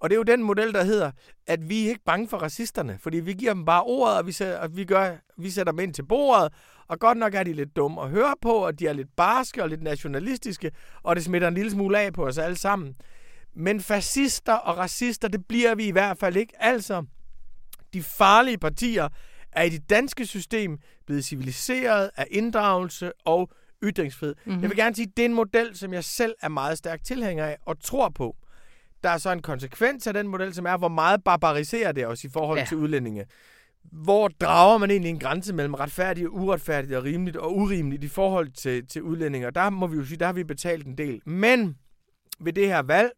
[0.00, 1.10] Og det er jo den model, der hedder,
[1.46, 4.32] at vi er ikke bange for racisterne, fordi vi giver dem bare ordet, og vi,
[4.32, 6.52] sætter, og vi, gør, vi sætter dem ind til bordet,
[6.88, 9.62] og godt nok er de lidt dumme at høre på, og de er lidt barske
[9.62, 10.70] og lidt nationalistiske,
[11.02, 12.96] og det smitter en lille smule af på os alle sammen.
[13.54, 16.52] Men fascister og racister, det bliver vi i hvert fald ikke.
[16.62, 17.04] Altså,
[17.94, 19.08] de farlige partier
[19.52, 23.50] er i det danske system blevet civiliseret af inddragelse og
[23.82, 24.34] ytringsfrihed.
[24.44, 24.62] Mm-hmm.
[24.62, 27.04] Jeg vil gerne sige, at det er en model, som jeg selv er meget stærk
[27.04, 28.36] tilhænger af og tror på.
[29.02, 32.24] Der er så en konsekvens af den model, som er, hvor meget barbariserer det os
[32.24, 32.64] i forhold ja.
[32.64, 33.24] til udlændinge.
[33.84, 38.08] Hvor drager man egentlig en grænse mellem retfærdigt og uretfærdigt og rimeligt og urimeligt i
[38.08, 39.46] forhold til, til udlændinge?
[39.46, 41.20] Og der må vi jo sige, der har vi betalt en del.
[41.26, 41.76] Men
[42.40, 43.10] ved det her valg,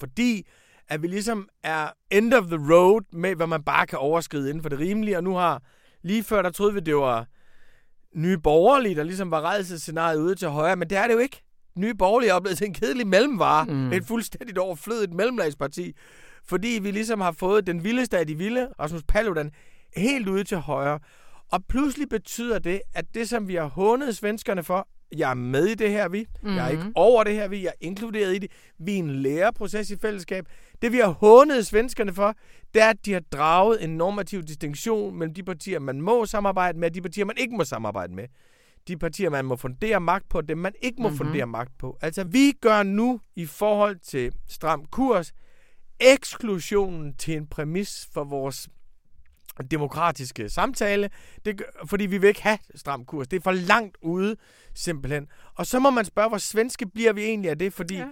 [0.00, 0.46] fordi
[0.88, 4.62] at vi ligesom er end of the road med, hvad man bare kan overskride inden
[4.62, 5.62] for det rimelige, og nu har
[6.02, 7.26] lige før, der troede vi, det var
[8.14, 11.42] nye borgerlige, der ligesom var redselsscenariet ude til højre, men det er det jo ikke.
[11.76, 13.92] Nye borgerlige er blevet til en kedelig mellemvare, mm.
[13.92, 15.92] et fuldstændigt overflødigt mellemlagsparti,
[16.44, 19.50] fordi vi ligesom har fået den vildeste af de vilde, Rasmus Paludan,
[19.96, 20.98] helt ude til højre.
[21.52, 25.66] Og pludselig betyder det, at det, som vi har hånet svenskerne for, jeg er med
[25.66, 26.20] i det her, vi.
[26.20, 26.56] Mm-hmm.
[26.56, 26.92] Jeg er ikke mhm.
[26.94, 27.62] over det her, vi.
[27.62, 28.50] Jeg er inkluderet i det.
[28.78, 30.46] Vi er en læreproces i fællesskab.
[30.82, 32.34] Det, vi har hånet svenskerne for,
[32.74, 36.78] det er, at de har draget en normativ distinktion mellem de partier, man må samarbejde
[36.78, 38.24] med, og de partier, man ikke må samarbejde med.
[38.88, 41.18] De partier, man må fundere magt på, dem man ikke må mm-hmm.
[41.18, 41.98] fundere magt på.
[42.00, 45.32] Altså, vi gør nu i forhold til stram kurs
[46.00, 48.68] eksklusionen til en præmis for vores
[49.70, 51.10] demokratiske samtale,
[51.44, 53.28] det, fordi vi vil ikke have stram kurs.
[53.28, 54.36] Det er for langt ude,
[54.74, 55.28] simpelthen.
[55.54, 58.06] Og så må man spørge, hvor svenske bliver vi egentlig af det, fordi ja.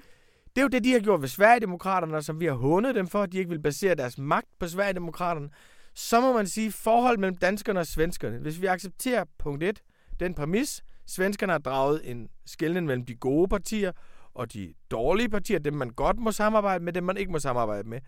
[0.56, 3.22] det er jo det, de har gjort ved Sverigedemokraterne, som vi har hånet dem for,
[3.22, 5.48] at de ikke vil basere deres magt på Sverigedemokraterne.
[5.94, 8.38] Så må man sige forhold mellem danskerne og svenskerne.
[8.38, 9.82] Hvis vi accepterer punkt 1,
[10.20, 13.92] den præmis, svenskerne har draget en skældning mellem de gode partier
[14.34, 17.88] og de dårlige partier, dem man godt må samarbejde med, dem man ikke må samarbejde
[17.88, 18.00] med.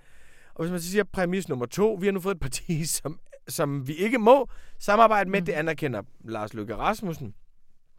[0.55, 3.21] Og hvis man så siger præmis nummer to, vi har nu fået et parti, som,
[3.49, 4.49] som vi ikke må
[4.79, 5.47] samarbejde med, mm.
[5.47, 7.35] det anerkender Lars Løkke Rasmussen.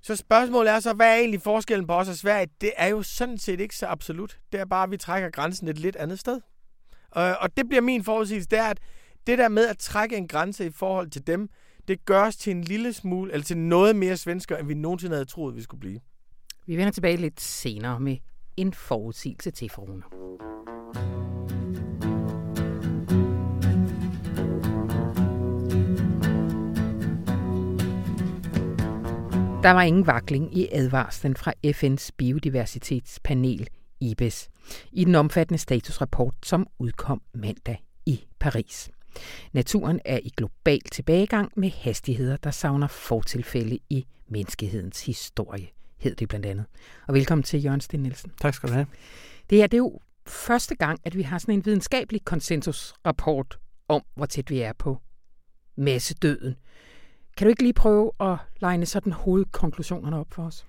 [0.01, 2.47] Så spørgsmålet er så, hvad er egentlig forskellen på os og Sverige?
[2.61, 4.39] Det er jo sådan set ikke så absolut.
[4.51, 6.41] Det er bare, at vi trækker grænsen et lidt andet sted.
[7.11, 8.79] Og, og det bliver min forudsigelse, det er, at
[9.27, 11.49] det der med at trække en grænse i forhold til dem,
[11.87, 15.25] det gørs til en lille smule, eller til noget mere svensker, end vi nogensinde havde
[15.25, 15.99] troet, vi skulle blive.
[16.65, 18.17] Vi vender tilbage lidt senere med
[18.57, 20.03] en forudsigelse til forhånden.
[29.63, 33.67] Der var ingen vakling i advarslen fra FN's biodiversitetspanel
[33.99, 34.49] IBES
[34.91, 38.92] i den omfattende statusrapport, som udkom mandag i Paris.
[39.51, 46.29] Naturen er i global tilbagegang med hastigheder, der savner fortilfælde i menneskehedens historie, hed det
[46.29, 46.65] blandt andet.
[47.07, 48.31] Og velkommen til Jørgen Sten Nielsen.
[48.41, 48.87] Tak skal du have.
[49.49, 54.01] Det her det er jo første gang, at vi har sådan en videnskabelig konsensusrapport om,
[54.15, 54.97] hvor tæt vi er på
[55.75, 56.55] massedøden.
[57.37, 60.65] Kan du ikke lige prøve at legne sådan hovedkonklusionerne op for os?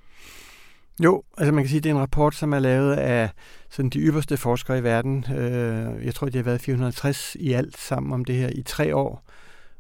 [1.02, 3.30] Jo, altså man kan sige, at det er en rapport, som er lavet af
[3.70, 5.24] sådan de ypperste forskere i verden.
[5.35, 8.96] Øh, jeg tror, de har været 450 i alt sammen om det her i tre
[8.96, 9.24] år,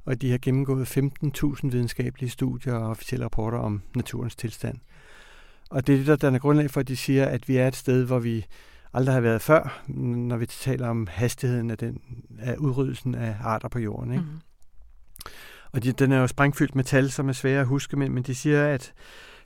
[0.04, 4.78] og de har gennemgået 15.000 videnskabelige studier og officielle rapporter om naturens tilstand.
[5.70, 7.76] Og det er det, der er grundlag for, at de siger, at vi er et
[7.76, 8.46] sted, hvor vi
[8.94, 12.00] aldrig har været før, når vi taler om hastigheden af, den,
[12.38, 14.12] af udryddelsen af arter på jorden.
[14.12, 14.24] Ikke?
[14.24, 14.40] Mm-hmm.
[15.72, 18.22] Og de, den er jo sprængfyldt med tal, som er svære at huske, men, men
[18.22, 18.92] de siger, at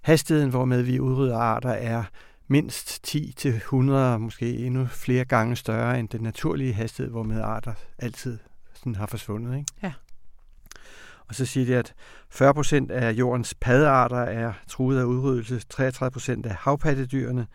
[0.08, 2.04] hastigheden, hvormed vi udrydder arter, er
[2.46, 3.76] mindst 10-100,
[4.18, 8.38] måske endnu flere gange større end den naturlige hastighed, hvormed arter altid
[8.74, 9.56] sådan har forsvundet.
[9.56, 9.72] Ikke?
[9.82, 9.92] Ja.
[11.26, 11.94] Og så siger de, at
[12.30, 17.46] 40 procent af jordens paddearter er truet af udryddelse, 33 procent af havpattedyrene,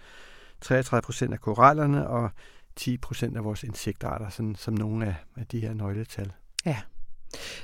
[0.61, 2.29] 33 procent af korallerne og
[2.75, 6.31] 10 procent af vores insektarter, sådan, som nogle af, af de her nøgletal.
[6.65, 6.77] Ja.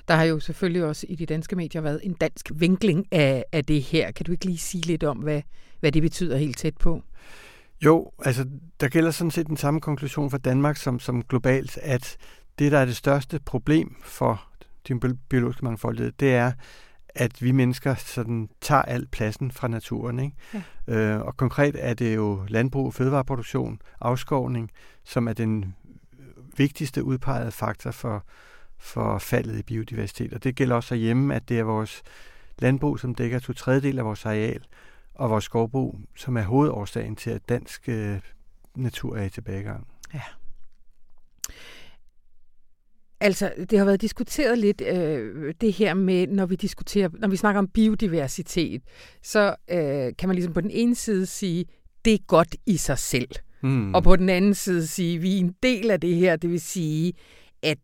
[0.08, 3.66] Der har jo selvfølgelig også i de danske medier været en dansk vinkling af, af
[3.66, 4.12] det her.
[4.12, 5.42] Kan du ikke lige sige lidt om, hvad,
[5.80, 7.04] hvad det betyder helt tæt på?
[7.86, 8.46] Jo, altså
[8.80, 12.18] der gælder sådan set den samme konklusion for Danmark som, som globalt, at
[12.60, 14.50] det, der er det største problem for
[14.88, 16.52] den biologiske mangfoldighed, det er,
[17.16, 20.20] at vi mennesker sådan tager al pladsen fra naturen.
[20.20, 20.36] Ikke?
[20.88, 20.94] Ja.
[20.94, 24.72] Øh, og konkret er det jo landbrug, fødevareproduktion, afskovning,
[25.04, 25.76] som er den
[26.58, 28.26] vigtigste udpegede faktor for,
[28.80, 30.34] for faldet i biodiversitet.
[30.34, 32.02] Og det gælder også hjemme, at det er vores
[32.60, 34.62] landbrug, som dækker to tredjedel af vores areal,
[35.14, 38.20] og vores skovbrug, som er hovedårsagen til, at dansk øh,
[38.76, 39.88] natur er i tilbagegang.
[40.14, 40.22] Ja.
[43.22, 47.36] Altså, det har været diskuteret lidt, øh, det her med, når vi diskuterer, når vi
[47.36, 48.82] snakker om biodiversitet,
[49.24, 51.66] så øh, kan man ligesom på den ene side sige,
[52.06, 53.30] det er godt i sig selv.
[53.62, 53.94] Mm.
[53.94, 56.62] Og på den anden side sige, vi er en del af det her, det vil
[56.62, 57.14] sige,
[57.64, 57.78] at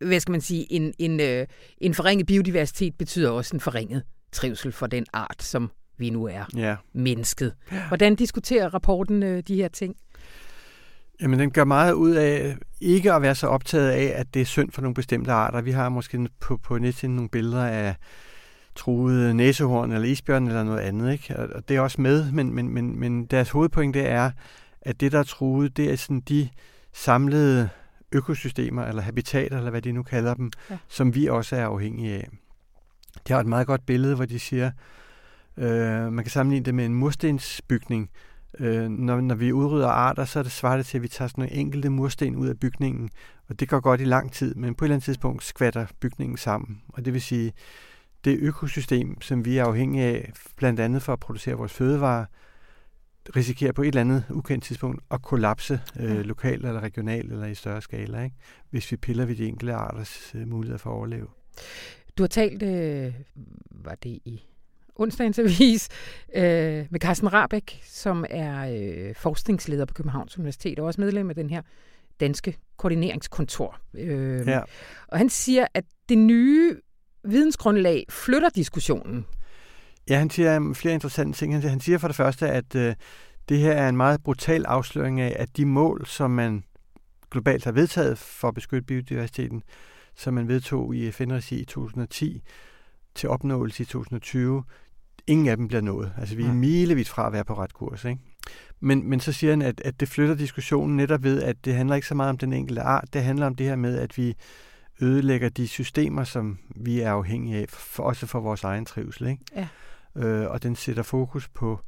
[0.00, 1.46] hvad skal man sige, en, en, øh,
[1.78, 6.44] en forringet biodiversitet betyder også en forringet trivsel for den art, som vi nu er,
[6.56, 6.76] ja.
[6.92, 7.54] mennesket.
[7.88, 9.96] Hvordan diskuterer rapporten øh, de her ting?
[11.20, 14.46] Jamen, den gør meget ud af ikke at være så optaget af, at det er
[14.46, 15.60] synd for nogle bestemte arter.
[15.60, 17.94] Vi har måske på, på nettet nogle billeder af
[18.74, 21.12] truede næsehorn eller isbjørn eller noget andet.
[21.12, 21.36] Ikke?
[21.36, 24.30] Og det er også med, men, men, men, men deres hovedpointe er,
[24.82, 26.48] at det, der er truet, det er sådan de
[26.92, 27.68] samlede
[28.12, 30.78] økosystemer eller habitater, eller hvad de nu kalder dem, ja.
[30.88, 32.28] som vi også er afhængige af.
[33.28, 34.70] De har et meget godt billede, hvor de siger,
[35.56, 38.10] øh, man kan sammenligne det med en murstensbygning.
[38.58, 41.42] Øh, når, når vi udrydder arter, så er det svaret til, at vi tager sådan
[41.42, 43.10] nogle enkelte mursten ud af bygningen,
[43.48, 46.36] og det går godt i lang tid, men på et eller andet tidspunkt skvatter bygningen
[46.36, 46.82] sammen.
[46.88, 47.52] Og det vil sige,
[48.24, 52.24] det økosystem, som vi er afhængige af, blandt andet for at producere vores fødevarer,
[53.36, 57.54] risikerer på et eller andet ukendt tidspunkt at kollapse øh, lokalt eller regionalt eller i
[57.54, 58.36] større skala, ikke?
[58.70, 61.26] hvis vi piller ved de enkelte arters øh, muligheder for at overleve.
[62.18, 63.14] Du har talt, øh,
[63.70, 64.42] var det i
[64.96, 65.88] onsdagens avis,
[66.34, 71.34] øh, med Carsten Rabeck, som er øh, forskningsleder på Københavns Universitet og også medlem af
[71.34, 71.62] den her
[72.20, 73.78] danske koordineringskontor.
[73.94, 74.60] Øh, ja.
[75.08, 76.76] Og han siger, at det nye
[77.24, 79.26] vidensgrundlag flytter diskussionen.
[80.08, 81.62] Ja, han siger flere interessante ting.
[81.62, 82.94] Han siger for det første, at øh,
[83.48, 86.64] det her er en meget brutal afsløring af, at de mål, som man
[87.30, 89.62] globalt har vedtaget for at beskytte biodiversiteten,
[90.14, 92.42] som man vedtog i FN-regi i 2010
[93.14, 94.64] til opnåelse i 2020,
[95.26, 96.12] ingen af dem bliver nået.
[96.18, 98.04] Altså vi er milevidt fra at være på ret kurs.
[98.04, 98.20] Ikke?
[98.80, 101.96] Men, men så siger han, at, at det flytter diskussionen netop ved, at det handler
[101.96, 104.34] ikke så meget om den enkelte art, det handler om det her med, at vi
[105.00, 109.26] ødelægger de systemer, som vi er afhængige af, for, også for vores egen trivsel.
[109.26, 109.42] Ikke?
[109.56, 109.68] Ja.
[110.16, 111.80] Øh, og den sætter fokus på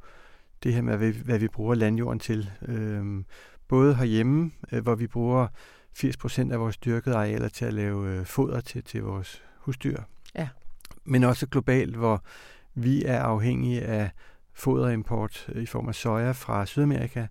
[0.63, 2.51] det her med, hvad vi, hvad vi bruger landjorden til.
[2.61, 3.23] Øh,
[3.67, 5.47] både herhjemme, øh, hvor vi bruger
[5.97, 10.01] 80% af vores dyrkede arealer til at lave øh, foder til, til vores husdyr.
[10.35, 10.47] Ja.
[11.03, 12.23] Men også globalt, hvor
[12.73, 14.09] vi er afhængige af
[14.53, 17.27] foderimport i form af soja fra Sydamerika,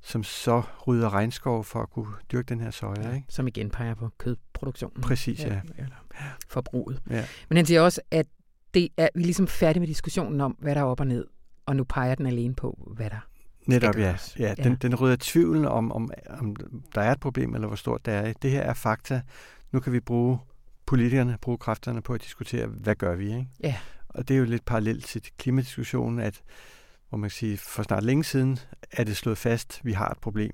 [0.00, 3.08] som så rydder regnskov for at kunne dyrke den her soja.
[3.08, 3.26] Ja, ikke?
[3.28, 5.02] Som igen peger på kødproduktionen.
[5.02, 5.60] Præcis, ja.
[5.78, 5.96] Eller
[6.48, 7.02] forbruget.
[7.10, 7.24] Ja.
[7.48, 8.26] Men han siger også, at
[8.74, 11.26] det er, vi er ligesom færdige med diskussionen om, hvad der er op og ned,
[11.66, 13.28] og nu peger den alene på, hvad der
[13.66, 14.16] Netop, ja.
[14.38, 14.74] ja, den, ja.
[14.82, 16.56] den rydder tvivlen om, om, om
[16.94, 18.32] der er et problem, eller hvor stort det er.
[18.32, 19.20] Det her er fakta.
[19.72, 20.38] Nu kan vi bruge
[20.86, 23.24] politikerne, bruge kræfterne på at diskutere, hvad gør vi?
[23.24, 23.46] Ikke?
[23.62, 23.76] Ja.
[24.08, 26.42] Og det er jo lidt parallelt til klimadiskussionen, at
[27.08, 28.58] hvor man kan sige, for snart længe siden
[28.92, 30.52] er det slået fast, at vi har et problem.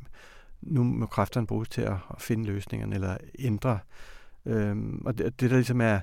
[0.63, 3.79] Nu må kræfterne bruges til at, at finde løsningerne eller ændre.
[4.47, 6.01] Øhm, og det, det, der ligesom er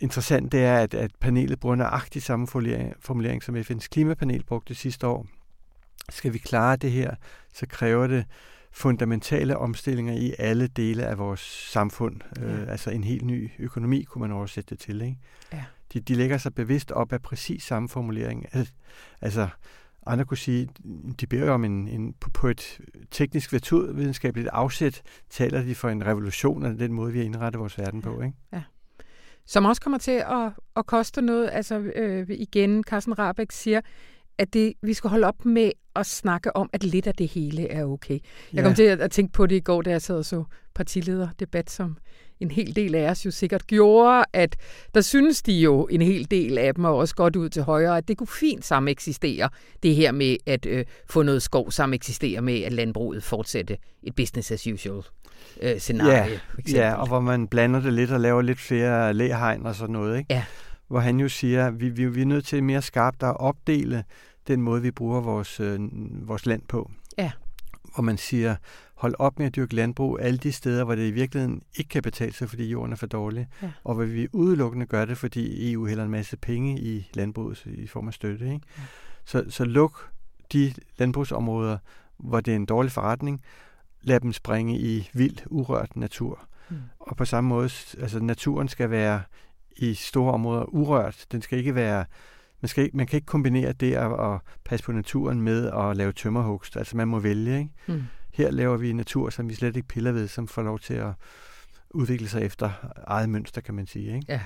[0.00, 4.74] interessant, det er, at, at panelet bruger nøjagtigt samme formulering, formulering, som FN's klimapanel brugte
[4.74, 5.26] sidste år.
[6.10, 7.14] Skal vi klare det her,
[7.54, 8.24] så kræver det
[8.72, 11.40] fundamentale omstillinger i alle dele af vores
[11.72, 12.20] samfund.
[12.36, 12.42] Ja.
[12.42, 15.02] Øh, altså en helt ny økonomi, kunne man oversætte det til.
[15.02, 15.18] Ikke?
[15.52, 15.64] Ja.
[15.92, 18.46] De, de lægger sig bevidst op af præcis samme formulering.
[19.20, 19.48] Altså,
[20.06, 20.68] andre kunne sige,
[21.20, 22.80] de beder om en, en på, på et
[23.10, 27.78] teknisk naturvidenskabeligt afsæt, taler de for en revolution af den måde, vi har indrettet vores
[27.78, 28.22] verden på.
[28.22, 28.36] Ikke?
[28.52, 28.62] Ja.
[29.46, 31.50] Som også kommer til at, at koste noget.
[31.52, 33.80] Altså øh, igen, Carsten Rabeck siger,
[34.38, 37.68] at det, vi skal holde op med at snakke om, at lidt af det hele
[37.68, 38.14] er okay.
[38.14, 38.20] Jeg
[38.54, 38.62] ja.
[38.62, 41.70] kom til at, at tænke på det i går, da jeg sad og så partilederdebat,
[41.70, 41.96] som
[42.40, 44.56] en hel del af os jo sikkert gjorde, at
[44.94, 47.96] der synes de jo, en hel del af dem, og også godt ud til højre,
[47.96, 49.48] at det kunne fint sammen eksistere,
[49.82, 54.14] det her med at øh, få noget skov sammen eksistere med, at landbruget fortsætte et
[54.14, 55.02] business as usual
[55.62, 56.40] øh, scenarie.
[56.72, 59.92] Ja, ja, og hvor man blander det lidt og laver lidt flere læhegn og sådan
[59.92, 60.34] noget, ikke?
[60.34, 60.44] Ja.
[60.88, 64.04] Hvor han jo siger, at vi, vi, vi er nødt til mere skarpt at opdele
[64.48, 65.80] den måde, vi bruger vores, øh,
[66.28, 66.90] vores land på.
[67.18, 67.32] Ja.
[67.94, 68.56] Hvor man siger,
[68.94, 72.02] hold op med at dyrke landbrug alle de steder, hvor det i virkeligheden ikke kan
[72.02, 73.48] betale sig, fordi jorden er for dårlig.
[73.62, 73.70] Ja.
[73.84, 77.86] Og hvor vi udelukkende gør det, fordi EU hælder en masse penge i landbruget i
[77.86, 78.44] form af støtte.
[78.44, 78.60] Ikke?
[78.78, 78.82] Ja.
[79.24, 80.10] Så, så luk
[80.52, 81.78] de landbrugsområder,
[82.16, 83.42] hvor det er en dårlig forretning,
[84.06, 86.48] lad dem springe i vild, urørt natur.
[86.70, 86.76] Mm.
[87.00, 89.22] Og på samme måde, altså naturen skal være
[89.76, 91.26] i store områder urørt.
[91.32, 92.04] Den skal ikke være
[92.60, 95.96] man, skal ikke, man kan ikke kombinere det at, at passe på naturen med at
[95.96, 96.76] lave tømmerhugst.
[96.76, 97.58] Altså man må vælge.
[97.58, 97.70] Ikke?
[97.86, 98.02] Mm.
[98.32, 101.12] Her laver vi natur, som vi slet ikke piller ved, som får lov til at
[101.90, 102.70] udvikle sig efter
[103.06, 104.14] eget mønster, kan man sige.
[104.14, 104.26] Ikke?
[104.28, 104.40] Ja.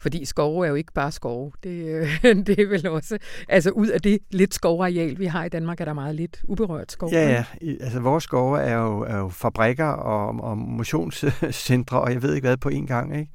[0.00, 1.52] Fordi skove er jo ikke bare skove.
[1.62, 2.08] Det,
[2.46, 3.18] det er vel også...
[3.48, 6.92] Altså ud af det lidt skovareal, vi har i Danmark, er der meget lidt uberørt
[6.92, 7.10] skov.
[7.12, 7.44] Ja, ja.
[7.80, 12.46] Altså vores skove er jo, er jo fabrikker og, og motionscentre, og jeg ved ikke
[12.46, 13.16] hvad på én gang.
[13.18, 13.32] Ikke?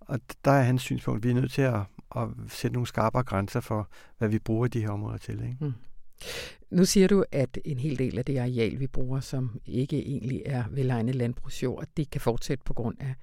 [0.00, 1.80] Og der er hans synspunkt, vi er nødt til at,
[2.16, 3.88] at sætte nogle skarpere grænser for,
[4.18, 5.34] hvad vi bruger de her områder til.
[5.34, 5.56] Ikke?
[5.60, 5.72] Mm.
[6.70, 10.42] Nu siger du, at en hel del af det areal, vi bruger, som ikke egentlig
[10.46, 13.14] er velegnet landbrugsjord, det kan fortsætte på grund af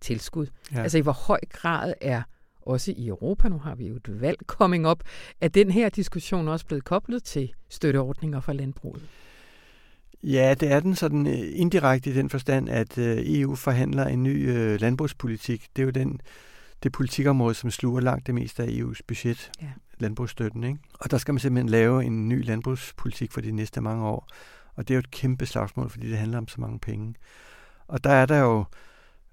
[0.00, 0.46] tilskud.
[0.72, 0.82] Ja.
[0.82, 2.22] Altså i hvor høj grad er
[2.62, 5.00] også i Europa, nu har vi jo et valg coming up,
[5.40, 9.02] er den her diskussion også blevet koblet til støtteordninger for landbruget?
[10.22, 14.22] Ja, det er den sådan øh, indirekte i den forstand, at øh, EU forhandler en
[14.22, 15.66] ny øh, landbrugspolitik.
[15.76, 16.20] Det er jo den
[16.82, 19.66] det politikområde, som sluger langt det meste af EU's budget, Ja.
[19.98, 20.64] landbrugsstøtten.
[20.64, 20.78] Ikke?
[20.92, 24.28] Og der skal man simpelthen lave en ny landbrugspolitik for de næste mange år.
[24.74, 27.14] Og det er jo et kæmpe slagsmål, fordi det handler om så mange penge.
[27.88, 28.64] Og der er der jo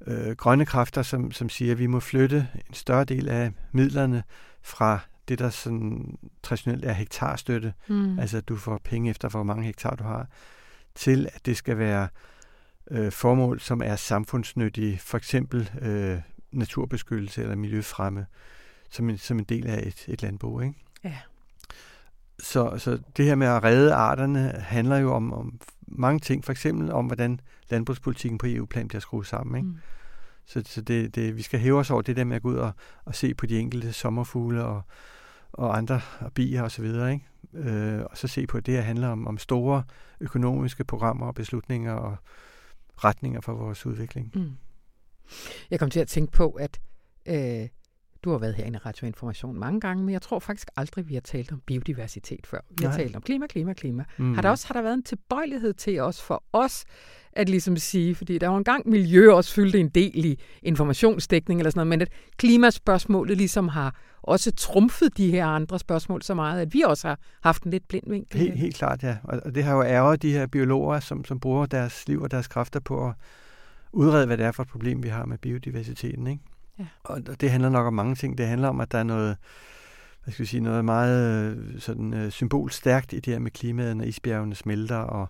[0.07, 4.23] øh, grønne kræfter, som, som siger, at vi må flytte en større del af midlerne
[4.61, 8.19] fra det, der sådan traditionelt er hektarstøtte, Mm.
[8.19, 10.27] altså at du får penge efter, hvor mange hektar du har,
[10.95, 12.07] til at det skal være
[12.91, 16.19] øh, formål, som er samfundsnyttige, for eksempel øh,
[16.51, 18.25] naturbeskyttelse eller miljøfremme,
[18.89, 20.61] som en, som en del af et, et landbrug.
[20.61, 20.73] Ikke?
[21.03, 21.17] Ja.
[22.39, 26.51] Så, så det her med at redde arterne handler jo om, om mange ting, for
[26.51, 29.55] eksempel om, hvordan landbrugspolitikken på EU-plan bliver skruet sammen.
[29.57, 29.67] Ikke?
[29.67, 29.77] Mm.
[30.45, 32.55] Så, så det, det, vi skal hæve os over det der med at gå ud
[32.55, 32.71] og,
[33.05, 34.81] og se på de enkelte sommerfugle og,
[35.51, 36.85] og andre og bier osv.
[36.85, 37.19] Og,
[37.53, 39.83] øh, og så se på, at det her handler om, om store
[40.19, 42.17] økonomiske programmer og beslutninger og
[42.97, 44.31] retninger for vores udvikling.
[44.35, 44.51] Mm.
[45.71, 46.79] Jeg kom til at tænke på, at
[47.25, 47.67] øh,
[48.23, 51.13] du har været herinde i Radio Information mange gange, men jeg tror faktisk aldrig, vi
[51.13, 52.59] har talt om biodiversitet før.
[52.69, 52.97] Vi har Nej.
[52.97, 54.03] talt om klima, klima, klima.
[54.17, 54.33] Mm.
[54.33, 56.85] Har der også har der været en tilbøjelighed til os for os
[57.35, 61.69] at ligesom sige, fordi der var engang miljø også fyldte en del i informationsdækning eller
[61.69, 66.61] sådan noget, men at klimaspørgsmålet ligesom har også trumfet de her andre spørgsmål så meget,
[66.61, 68.39] at vi også har haft en lidt blind vinkel.
[68.39, 69.17] Helt, helt klart, ja.
[69.23, 72.31] Og og det har jo ærget de her biologer, som, som bruger deres liv og
[72.31, 73.13] deres kræfter på at
[73.91, 76.27] udrede, hvad det er for et problem, vi har med biodiversiteten.
[76.27, 76.43] Ikke?
[76.79, 76.85] Ja.
[77.03, 78.37] Og det handler nok om mange ting.
[78.37, 79.37] Det handler om, at der er noget,
[80.23, 83.97] hvad skal vi sige, noget meget øh, sådan, øh, symbolstærkt i det her med klimaet,
[83.97, 85.27] når isbjergene smelter, og,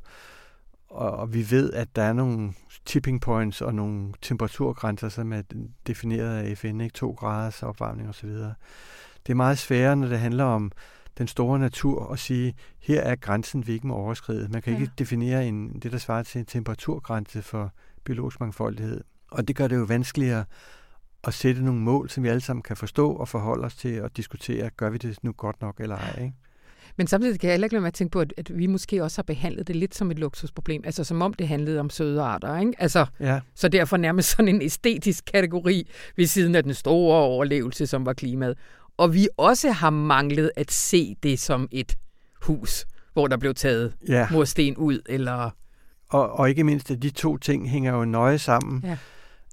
[0.89, 2.53] og, og vi ved, at der er nogle
[2.85, 5.41] tipping points og nogle temperaturgrænser, som er
[5.87, 6.93] defineret af FN, ikke?
[6.93, 8.29] To graders opvarmning osv.
[8.29, 10.71] Det er meget sværere, når det handler om
[11.17, 14.47] den store natur og sige, her er grænsen, vi ikke må overskride.
[14.51, 14.79] Man kan Ja.
[14.79, 17.71] ikke definere en, det, der svarer til en temperaturgrænse for
[18.03, 19.03] biologisk mangfoldighed.
[19.31, 20.45] Og det gør det jo vanskeligere
[21.23, 24.17] at sætte nogle mål, som vi alle sammen kan forstå og forholde os til og
[24.17, 26.23] diskutere, gør vi det nu godt nok eller ej.
[26.23, 26.33] Ikke?
[26.97, 29.17] Men samtidig kan jeg heller ikke lade at tænke på, at, at vi måske også
[29.17, 30.81] har behandlet det lidt som et luksusproblem.
[30.85, 32.59] Altså som om det handlede om søde arter.
[32.59, 32.73] Ikke?
[32.77, 37.87] Altså, Ja, så derfor nærmest sådan en æstetisk kategori ved siden af den store overlevelse,
[37.87, 38.57] som var klimaet.
[38.97, 41.97] Og vi også har manglet at se det som et
[42.41, 44.27] hus, hvor der blev taget ja.
[44.31, 45.49] mursten ud, eller...
[46.09, 48.81] Og, og ikke mindst, at de to ting hænger jo nøje sammen.
[48.83, 48.97] Ja.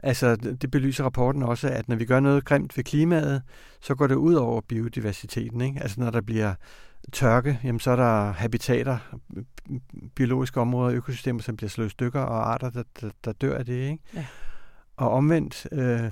[0.03, 3.43] Altså, det belyser rapporten også, at når vi gør noget grimt ved klimaet,
[3.81, 5.61] så går det ud over biodiversiteten.
[5.61, 5.81] Ikke?
[5.81, 6.55] Altså, når der bliver
[7.13, 8.99] tørke, jamen, så er der habitater,
[10.15, 13.91] biologiske områder, økosystemer, som bliver slået stykker, og arter, der, der, der dør af det.
[13.91, 13.99] Ikke?
[14.15, 14.27] Ja.
[14.97, 16.11] Og omvendt, øh,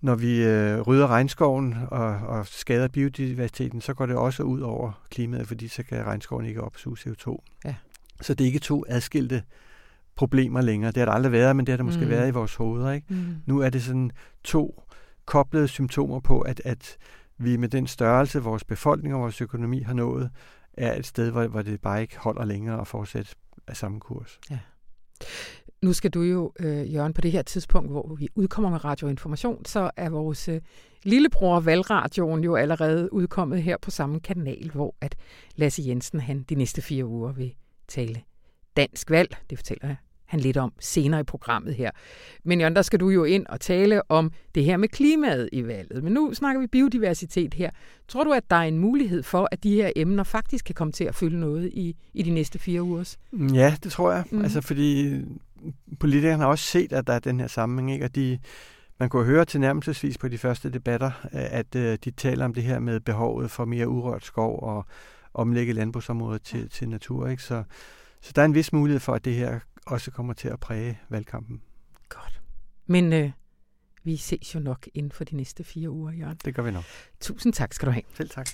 [0.00, 5.02] når vi øh, rydder regnskoven og, og skader biodiversiteten, så går det også ud over
[5.10, 7.36] klimaet, fordi så kan regnskoven ikke opsuge CO2.
[7.64, 7.74] Ja.
[8.20, 9.42] Så det er ikke to adskilte
[10.20, 10.90] problemer længere.
[10.92, 12.10] Det har der aldrig været, men det har der måske Mm.
[12.10, 12.92] været i vores hoveder.
[12.92, 13.06] Ikke?
[13.10, 13.34] Mm.
[13.46, 14.10] Nu er det sådan
[14.44, 14.82] to
[15.26, 16.96] koblede symptomer på, at, at
[17.38, 20.30] vi med den størrelse, vores befolkning og vores økonomi har nået,
[20.72, 23.34] er et sted, hvor, hvor det bare ikke holder længere at fortsætte
[23.68, 24.40] af samme kurs.
[25.82, 29.64] Nu skal du jo, øh, Jørgen, på det her tidspunkt, hvor vi udkommer med radioinformation,
[29.64, 30.60] så er vores øh,
[31.02, 35.14] lillebror Valradioen jo allerede udkommet her på samme kanal, hvor at
[35.56, 37.54] Lasse Jensen han de næste fire uger vil
[37.88, 38.20] tale
[38.76, 39.36] dansk valg.
[39.50, 39.96] Det fortæller
[40.30, 41.90] han lidt om senere i programmet her.
[42.44, 45.66] Men Jørgen, der skal du jo ind og tale om det her med klimaet i
[45.66, 46.04] valget.
[46.04, 47.70] Men nu snakker vi biodiversitet her.
[48.08, 50.92] Tror du, at der er en mulighed for, at de her emner faktisk kan komme
[50.92, 53.18] til at fylde noget i, i de næste fire ugers?
[53.54, 54.24] Ja, det tror jeg.
[54.30, 54.42] Mm.
[54.42, 55.20] Altså, fordi
[56.00, 58.04] politikerne har også set, at der er den her sammenhæng, ikke?
[58.04, 58.38] og de,
[59.00, 62.78] man kunne høre tilnærmelsesvis på de første debatter, at øh, de taler om det her
[62.78, 64.86] med behovet for mere urørt skov og
[65.34, 67.28] omlægge landbrugsområdet til, til natur.
[67.28, 67.42] Ikke?
[67.42, 67.62] Så,
[68.20, 71.00] så der er en vis mulighed for, at det her også kommer til at præge
[71.08, 71.62] valgkampen.
[72.08, 72.40] Godt.
[72.86, 73.30] Men øh,
[74.04, 76.38] vi ses jo nok inden for de næste fire uger, Jørgen.
[76.44, 76.84] Det gør vi nok.
[77.20, 78.02] Tusind tak skal du have.
[78.14, 78.48] Selv tak.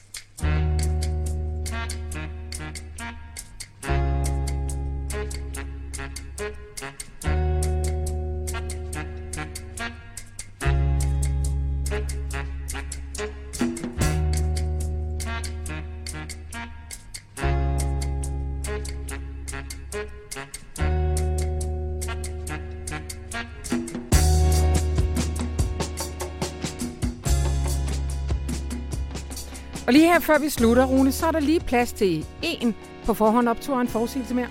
[29.87, 32.75] Og lige her før vi slutter, Rune, så er der lige plads til en
[33.05, 34.49] på forhånd optur en forudsigelse mere.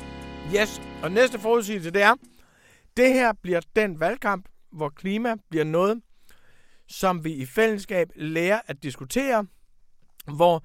[0.56, 2.16] Yes, og næste forudsigelse, det er,
[2.98, 6.02] det her bliver den valgkamp, hvor klima bliver noget,
[6.88, 9.46] som vi i fællesskab lærer at diskutere,
[10.36, 10.64] hvor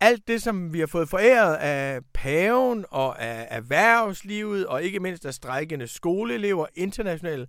[0.00, 5.26] alt det, som vi har fået foræret af paven og af erhvervslivet, og ikke mindst
[5.26, 7.46] af strækkende skoleelever, internationale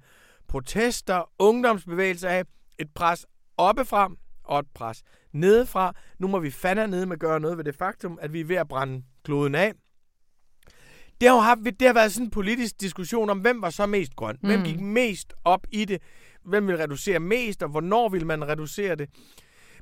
[0.48, 2.44] protester, ungdomsbevægelser af,
[2.80, 3.26] et pres
[3.58, 4.12] oppefra
[4.44, 5.04] og et pres
[5.34, 5.94] nedefra.
[6.20, 8.46] Nu må vi fandme ned med at gøre noget ved det faktum, at vi er
[8.46, 9.74] ved at brænde kloden af.
[11.22, 14.16] Det har, haft, det har været sådan en politisk diskussion om, hvem var så mest
[14.16, 14.38] grøn?
[14.42, 14.66] Hvem Mm.
[14.66, 16.02] gik mest op i det?
[16.46, 19.10] Hvem vil reducere mest, og hvornår vil man reducere det?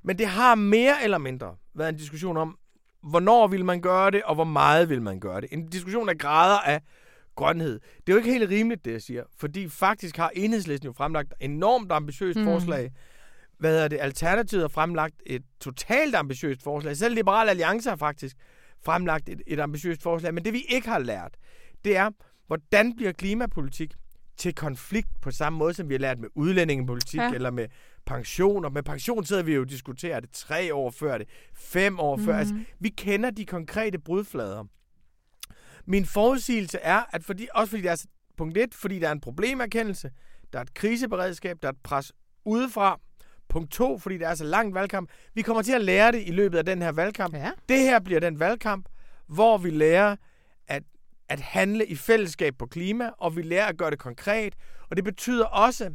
[0.03, 2.57] Men det har mere eller mindre været en diskussion om,
[3.03, 5.49] hvornår vil man gøre det, og hvor meget vil man gøre det.
[5.51, 6.81] En diskussion af grader af
[7.35, 7.79] grønhed.
[7.79, 11.33] Det er jo ikke helt rimeligt, det jeg siger, fordi faktisk har enhedslisten jo fremlagt
[11.39, 12.45] enormt ambitiøst mm.
[12.45, 12.91] forslag.
[13.57, 13.97] Hvad hedder det?
[14.01, 16.97] Alternativet har fremlagt et totalt ambitiøst forslag.
[16.97, 18.37] Selv Liberal Alliance har faktisk
[18.85, 20.33] fremlagt et, et ambitiøst forslag.
[20.33, 21.37] Men det vi ikke har lært,
[21.85, 22.09] det er,
[22.47, 23.93] hvordan bliver klimapolitik
[24.37, 27.31] til konflikt på samme måde, som vi har lært med udlændingepolitik Ja.
[27.33, 27.67] eller med
[28.05, 28.69] pensioner.
[28.69, 32.31] Med pension sidder vi jo og diskuterer det tre år før det, fem år før.
[32.31, 32.39] Mhm.
[32.39, 34.63] Altså, vi kender de konkrete brudflader.
[35.85, 38.05] Min forudsigelse er, at fordi, også fordi der er
[38.37, 40.11] punkt 1, fordi der er en problemerkendelse,
[40.53, 42.11] der er et kriseberedskab, der er et pres
[42.45, 42.99] udefra.
[43.49, 45.09] Punkt 2, fordi der er så langt valgkamp.
[45.33, 47.33] Vi kommer til at lære det i løbet af den her valgkamp.
[47.33, 47.51] Ja.
[47.69, 48.85] Det her bliver den valgkamp,
[49.27, 50.15] hvor vi lærer
[50.67, 50.83] at,
[51.29, 54.55] at handle i fællesskab på klima, og vi lærer at gøre det konkret.
[54.89, 55.91] Og det betyder også,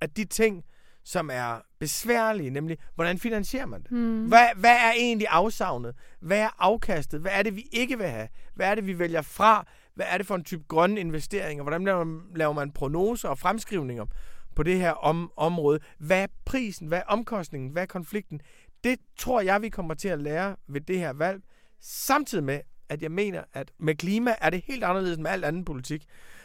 [0.00, 0.64] at de ting,
[1.04, 3.90] som er besværlige, nemlig hvordan finansierer man det?
[3.90, 4.24] Mm.
[4.24, 5.94] Hvad, hvad er egentlig afsavnet?
[6.20, 7.20] Hvad er afkastet?
[7.20, 8.28] Hvad er det, vi ikke vil have?
[8.54, 9.66] Hvad er det, vi vælger fra?
[9.94, 11.62] Hvad er det for en type grønne investeringer?
[11.62, 14.06] Hvordan laver man, laver man prognoser og fremskrivninger
[14.60, 15.80] på det her om, område?
[15.98, 16.86] Hvad er prisen?
[16.88, 17.70] Hvad er omkostningen?
[17.70, 18.40] Hvad er konflikten?
[18.84, 21.42] Det tror jeg, vi kommer til at lære ved det her valg.
[21.80, 25.44] Samtidig med, at jeg mener, at med klima er det helt anderledes end med al
[25.44, 26.04] anden politik.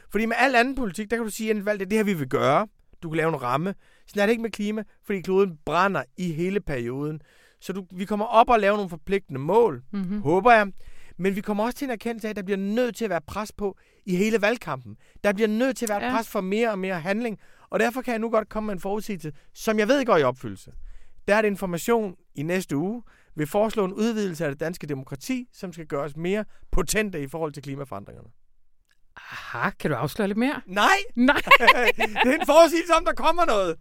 [0.09, 2.03] Fordi med al anden politik, der kan du sige, at valg det er det her,
[2.03, 2.67] vi vil gøre.
[3.03, 3.75] Du kan lave en ramme.
[4.07, 7.21] Sådan er det ikke med klima, fordi kloden brænder i hele perioden.
[7.59, 10.21] Så du, vi kommer op og lave nogle forpligtende mål, Mm-hmm.
[10.21, 10.71] håber jeg.
[11.17, 13.21] Men vi kommer også til en erkendelse af, at der bliver nødt til at være
[13.27, 14.97] pres på i hele valgkampen.
[15.23, 16.15] Der bliver nødt til at være ja.
[16.17, 17.39] pres for mere og mere handling.
[17.69, 20.23] Og derfor kan jeg nu godt komme med en forudsigelse, som jeg ved går i
[20.23, 20.71] opfyldelse.
[21.27, 23.03] Der er det information i næste uge.
[23.35, 27.27] Vi foreslår en udvidelse af det danske demokrati, som skal gøre os mere potente i
[27.27, 28.29] forhold til klimaforandringerne.
[29.17, 30.61] Aha, kan du afsløre lidt mere?
[30.65, 30.97] Nej!
[31.15, 31.41] Nej.
[32.23, 33.75] det er en forudsigelse om, der kommer noget.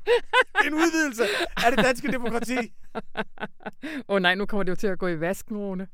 [0.66, 1.24] En udvidelse
[1.56, 2.58] af det danske demokrati.
[2.58, 5.88] Åh oh, nej, nu kommer det jo til at gå i vasken, Rune.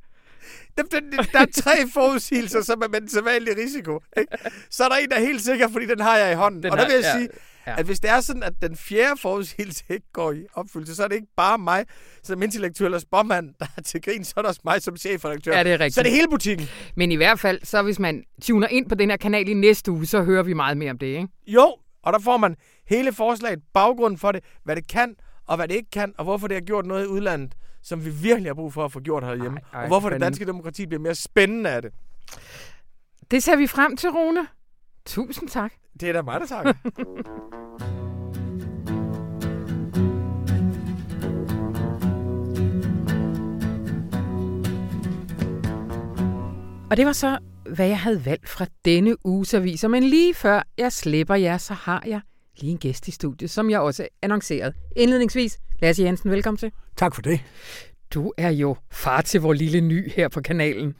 [0.76, 1.00] Der, der,
[1.32, 4.00] der er tre forudsigelser, som er med den sædvanlige risiko.
[4.16, 4.38] Ikke?
[4.70, 6.62] Så er der en, der er helt sikker, fordi den har jeg i hånden.
[6.62, 7.28] Den og der vil jeg ja, sige,
[7.66, 7.78] ja.
[7.78, 11.08] at hvis det er sådan, at den fjerde forudsigelse ikke går i opfyldelse, så er
[11.08, 11.84] det ikke bare mig
[12.22, 15.56] som intellektuel og spåmand, der er til grin, så er det også mig som chefredaktør.
[15.56, 15.94] Ja, det er rigtigt.
[15.94, 16.68] Så er det hele butikken.
[16.96, 19.92] Men i hvert fald, så hvis man tuner ind på den her kanal i næste
[19.92, 21.28] uge, så hører vi meget mere om det, ikke?
[21.46, 22.56] Jo, og der får man
[22.86, 25.14] hele forslaget, baggrunden for det, hvad det kan,
[25.46, 28.10] og hvad det ikke kan, og hvorfor det har gjort noget i udlandet, som vi
[28.10, 29.58] virkelig har brug for at få gjort herhjemme.
[29.58, 30.24] Ej, ej, og hvorfor det spændende.
[30.24, 31.92] danske demokrati bliver mere spændende af det.
[33.30, 34.46] Det ser vi frem til, Rune.
[35.06, 35.72] Tusind tak.
[36.00, 36.72] Det er da mig, der takker.
[46.90, 47.38] Og det var så,
[47.70, 49.88] hvad jeg havde valgt fra denne uges aviser.
[49.88, 52.20] Men lige før jeg slipper jer, så har jeg
[52.60, 54.72] lige en gæst i studiet, som jeg også annoncerede.
[54.96, 56.72] Indledningsvis, Lasse Jensen, velkommen til.
[56.96, 57.40] Tak for det.
[58.14, 60.94] Du er jo far til vores lille ny her på kanalen.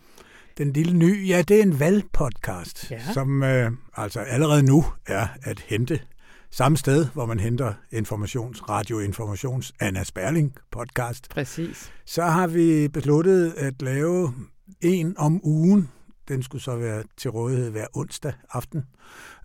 [0.61, 3.01] Den lille ny, ja, det er en valgpodcast, Ja.
[3.15, 6.01] som øh, altså allerede nu er at hente
[6.51, 11.29] samme sted, hvor man henter informations, radioinformations Anna Sperling podcast.
[11.31, 11.93] Præcis.
[12.07, 14.35] Så har vi besluttet at lave
[14.81, 15.89] en om ugen.
[16.29, 18.85] Den skulle så være til rådighed hver onsdag aften,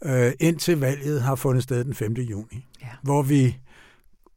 [0.05, 2.13] øh, indtil valget har fundet sted den 5.
[2.13, 2.65] juni.
[2.81, 2.87] Ja.
[3.03, 3.57] Hvor vi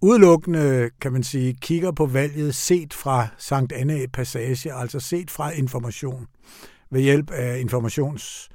[0.00, 5.50] udelukkende, kan man sige, kigger på valget set fra Sankt Anne Passage, altså set fra
[5.50, 6.26] information,
[6.90, 8.48] ved hjælp af informations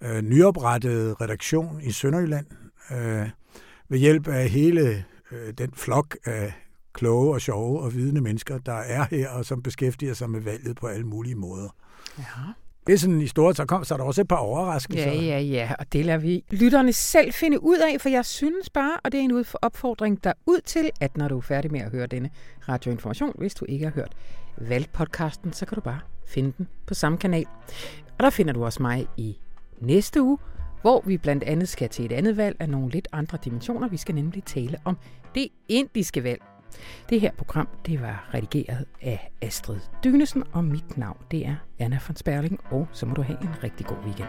[0.00, 2.46] øh, nyoprettede redaktion i Sønderjylland,
[2.90, 3.28] øh,
[3.88, 6.52] ved hjælp af hele øh, den flok af
[6.92, 10.76] kloge og sjove og vidende mennesker, der er her, og som beskæftiger sig med valget
[10.76, 11.68] på alle mulige måder.
[12.18, 12.24] Ja.
[12.86, 15.12] Det er sådan i stort, så kom så er der også et par overraskelser.
[15.12, 18.70] Ja, ja, ja, og det lader vi lytterne selv finde ud af, for jeg synes
[18.70, 21.80] bare, og det er en opfordring der ud til, at når du er færdig med
[21.80, 22.30] at høre denne
[22.68, 24.12] radioinformation, hvis du ikke har hørt
[24.58, 27.46] valgpodcasten, så kan du bare finde den på samme kanal.
[28.18, 29.38] Og der finder du også mig i
[29.80, 30.38] næste uge,
[30.82, 33.88] hvor vi blandt andet skal til et andet valg af nogle lidt andre dimensioner.
[33.88, 34.96] Vi skal nemlig tale om
[35.34, 36.42] det indiske valg.
[37.10, 41.98] Det her program, det var redigeret af Astrid Dynesen, og mit navn, det er Anna
[42.08, 44.28] von Sperling, og så må du have en rigtig god weekend.